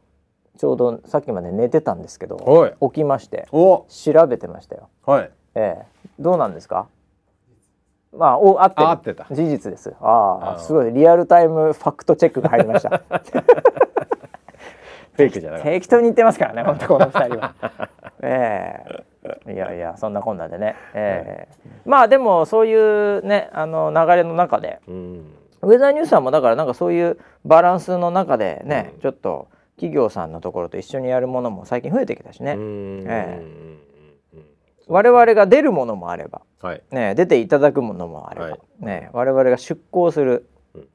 [0.58, 2.74] ちょうどさっきまで寝てたんですけど、はい。
[2.88, 3.86] 起きましてお。
[3.88, 4.88] 調べてましたよ。
[5.06, 5.30] はい。
[5.54, 5.86] ええ、
[6.18, 6.86] どうなんですか？
[8.12, 8.86] まあお合ってる。
[8.88, 9.26] あ合ってた。
[9.30, 9.94] 事実です。
[10.00, 10.60] あああー。
[10.60, 13.02] すごいリアルタイムファクトチェックが入りました。
[15.12, 15.70] フェイクじゃなかった。
[15.72, 17.54] 適当に言ってますからね本当この二人は。
[18.22, 18.84] え
[19.46, 19.52] え。
[19.52, 20.76] いやいやそんなこんなでね。
[20.94, 21.54] ええ。
[21.84, 22.74] まあでもそうい
[23.18, 24.80] うねあの流れの中で。
[24.88, 25.34] うん。
[25.60, 29.00] ウェザーニュースさんもだからなんかそういうバランスの中でね、うん。
[29.00, 29.48] ちょっと
[29.78, 33.00] 企業さんのところと一緒にやるものも最近増えてきたしね、うん。
[33.06, 33.42] ええ。
[34.34, 34.44] うん。
[34.88, 36.82] 我々が出るものもあれば、はい。
[36.90, 38.84] ね、出ていただくものもあれば、はい。
[38.84, 40.48] ね、我々が出向する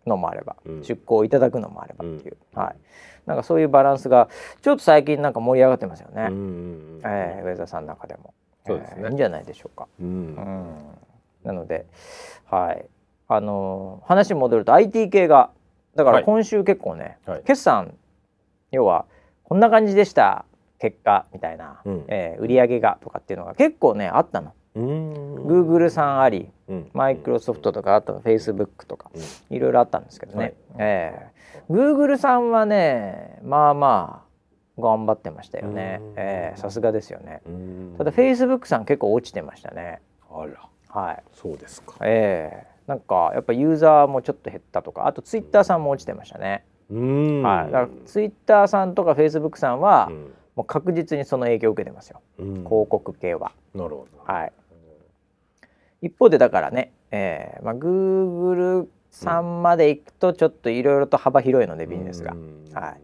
[0.05, 0.83] のもあれば、うん。
[0.83, 2.61] 出向いただくのもあればっていう、うん。
[2.61, 2.75] はい、
[3.25, 4.27] なんかそういうバランスが
[4.61, 6.37] ちょっと最近なんか盛り上がってますよね、うんう
[6.97, 8.33] んええウェザーさんの中でも、
[8.65, 8.95] そうですね。
[8.99, 9.87] ええいいんじゃないでしょうか。
[9.99, 10.07] うん。
[10.07, 10.67] うん。
[11.43, 11.85] なので、
[12.45, 12.85] はい、
[13.27, 15.51] あのー話戻ると IT 系が
[15.95, 16.25] だからはい。
[16.25, 17.43] 今週結構ね、はい。
[17.43, 17.93] 決算
[18.73, 19.05] 要は
[19.43, 20.45] こんな感じでした
[20.79, 22.05] 結果みたいな、うん。
[22.07, 24.53] えー売上がとかっていうのが結構ねあったの。
[24.75, 25.35] うん。
[25.45, 26.89] Google さんあり、うん。
[26.93, 29.19] マイクロソフトとかあと Facebook とかう
[29.53, 29.55] ん。
[29.55, 30.53] いろいろあったんですけどね、はい。
[30.79, 34.25] えー Google さんはねまあま
[34.77, 35.99] あ頑張ってましたよね。
[36.01, 36.13] うん。
[36.17, 37.41] えーさすがですよね。
[37.45, 37.95] うん。
[37.97, 40.01] ただ Facebook さん結構落ちてましたね。
[40.29, 41.23] あら、はい。
[41.33, 41.95] そうですか。
[42.01, 46.72] ええなんかやっぱユーザーもちょっと減ったとかあとツイッターさんも落ちてましたね、うん。
[46.93, 50.33] はい、だからツイッターさんとかフェイスブックさんは、うん。
[50.55, 52.21] もう確実にその影響を受けてますよ。
[52.37, 52.53] うん。
[52.63, 54.31] 広告系は、なるほど。
[54.31, 54.53] はい。
[56.01, 62.73] 一方でだからね、えーまあ、Google さんまで行くとちょっといろいろと幅広いのでビジネスが、うん。
[62.73, 63.01] はい。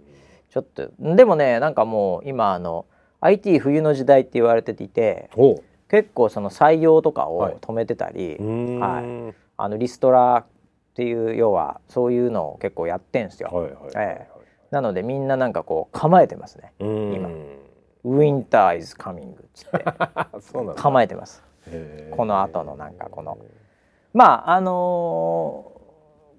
[0.51, 2.85] ちょっとでもねなんかもう今あの
[3.21, 7.53] IT 冬の時代って言われていてほ結構その採用とかはい。
[7.53, 8.43] を止めてたり、う。
[8.43, 8.79] うん。
[8.79, 9.35] はい。
[9.57, 10.45] あのリストラ
[10.99, 13.73] っていう要はそういうのを結構やってんすよ、はいはい。
[13.95, 14.39] ええ。
[14.69, 16.73] なのでみんななんかこう構えてますね。
[16.79, 17.13] うん。
[17.13, 17.29] 今
[18.05, 19.85] 「Winter is coming」っつって。
[20.41, 20.81] そうなんだ。
[20.81, 21.41] 構えてます。
[22.11, 23.37] この後のなんかこの。
[24.11, 25.79] まああのー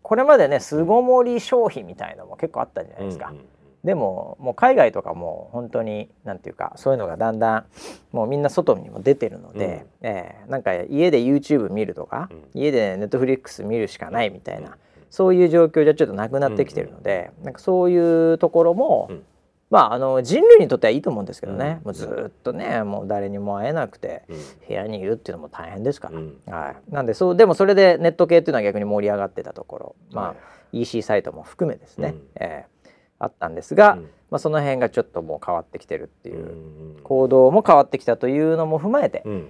[0.02, 3.28] これまでね巣ごもり消費みたいのも結構あったじゃないですか。
[3.30, 3.44] うんうん
[3.84, 7.64] でももう海外とかも本当になんていうかそういうのがだんだん
[8.12, 12.60] もうみんな外にも出てるので、えーなんか家で YouTube 見るとか、うん。
[12.60, 14.76] 家で Netflix 見るしかないみたいな、
[15.08, 19.24] そういう状況じゃちょっとなくなってきてるので、なんかそういうところも、うん。
[19.70, 21.84] まああの人類にとってはいいと思うんですけどね、うん。
[21.84, 24.36] もうずーっとねもう誰にも会えなくてうん。
[24.66, 26.36] 部屋にいるっていうのも大変ですから、うん。
[26.46, 30.34] はい、なんでそうでもそれでネット系っていうのは逆に盛り上がってたところ、まあ、は
[30.72, 30.80] い。
[30.82, 32.22] EC サイトも含めですね、うん。
[32.34, 32.79] えー
[33.20, 39.48] あったんですが、うんまあ、その辺がちょっともう変わってきてるっていう、うん行動も変わってきたというのも踏まえてう、ん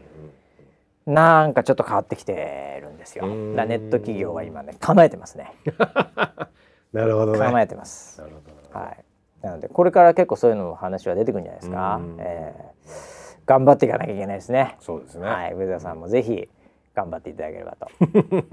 [1.06, 3.26] なんかちょっと変わってきてるんですよ。
[3.26, 5.52] うんだネット企業が今ね構えてますね。
[6.92, 8.20] なるほどね構えてます。
[8.20, 8.40] なるほ
[8.72, 9.04] どはい。
[9.42, 12.16] なのでこれから結構そういうの話は出てくるんじゃないですかうん。
[12.18, 14.76] えー頑張っていかなきゃいけないですね。
[14.78, 16.48] そうですねはい、上田さんもぜひ
[16.94, 17.88] 頑張っていただければと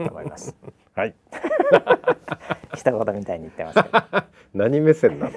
[0.09, 0.55] 思います。
[0.95, 1.13] はい
[2.74, 4.37] 一言みたいに言ってますけど。
[4.54, 5.32] 何目線なの？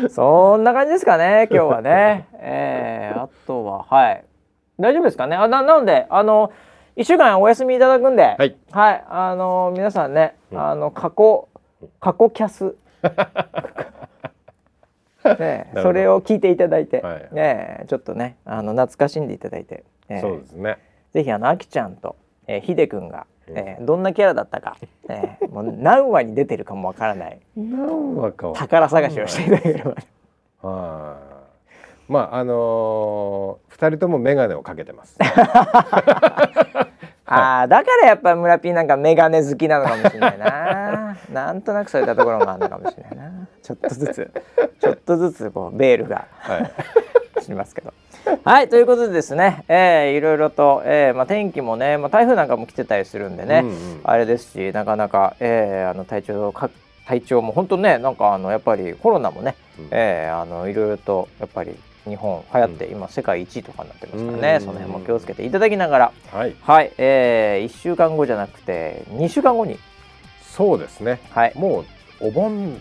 [0.10, 2.26] そんな感じですかね今日はね。
[2.38, 4.24] えー、あとははい。
[4.78, 5.36] 大丈夫ですかね？
[5.36, 6.52] あななのであの
[6.96, 8.36] 一週間お休みいただくんで、
[8.70, 9.04] はい。
[9.08, 10.60] あの皆さんね、うん。
[10.60, 11.48] あの過去
[12.00, 12.74] 過去キャス。
[15.38, 17.28] ねそれを聞いていただいて、はい。
[17.32, 20.16] ねちょっとねあの懐かしんでいただいて、え。
[20.16, 20.78] ーそうですね。
[21.12, 22.16] ぜひあのあきちゃんと、
[22.46, 23.24] えー、ひでくんが、うん
[23.56, 24.76] えーどんなキャラだったか、
[25.08, 27.40] えーもう何話に出てるかもわからない。
[27.56, 28.54] 何話かは。
[28.54, 29.94] 宝探しをしていただければ。
[30.68, 31.16] は
[32.08, 32.12] い。
[32.12, 35.16] まああのー二人とも眼鏡をかけてます。
[37.32, 41.16] ああだからやっぱ村 P なんかメガネ好きなのかもしれないな。
[41.32, 43.46] なんとなくそういったところがあるのかもしれないな。
[43.62, 44.30] ちょっとずつ
[44.80, 46.26] ちょっとずつこうベールが。
[46.38, 46.72] はい
[47.50, 47.92] しますけど。
[48.44, 54.00] はいということでですね、えーいろいろと、えーまあ、天気もね、まあ、台風なんかも来てたりするんでね、うんうん。
[54.04, 56.70] あれですしなかなか、えーあの体調か
[57.06, 59.88] 体調も本当ねなんかあのやっぱりコロナもね、うん。
[59.90, 61.74] えーあのいろいろとやっぱり
[62.04, 64.60] 日本流行って、今世界一位とかになってますからね、うん。
[64.60, 66.12] その辺も気をつけていただきながら。
[66.32, 66.54] はい。
[66.62, 69.78] はい、えー、1週間後じゃなくて2週間後に、
[70.42, 71.20] そうですね。
[71.30, 71.84] はい、も
[72.20, 72.80] うお盆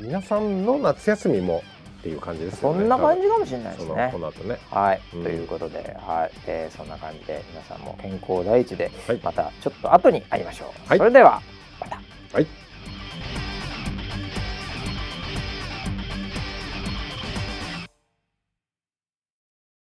[0.00, 1.62] 皆さんの夏休みも
[2.02, 2.84] っていう感じですそよね。
[2.84, 4.10] んな感じかもしれないですね。
[4.12, 4.18] こ。
[4.18, 4.58] の後ね。
[4.70, 5.22] はい、うん。
[5.22, 6.30] ということで、はい。
[6.48, 9.20] えーそんな感じで皆さんも健康第一で、はい。
[9.22, 10.88] またちょっと後に会いましょう。
[10.88, 10.98] はい。
[10.98, 11.40] それでは
[11.80, 12.00] また。
[12.32, 12.61] はい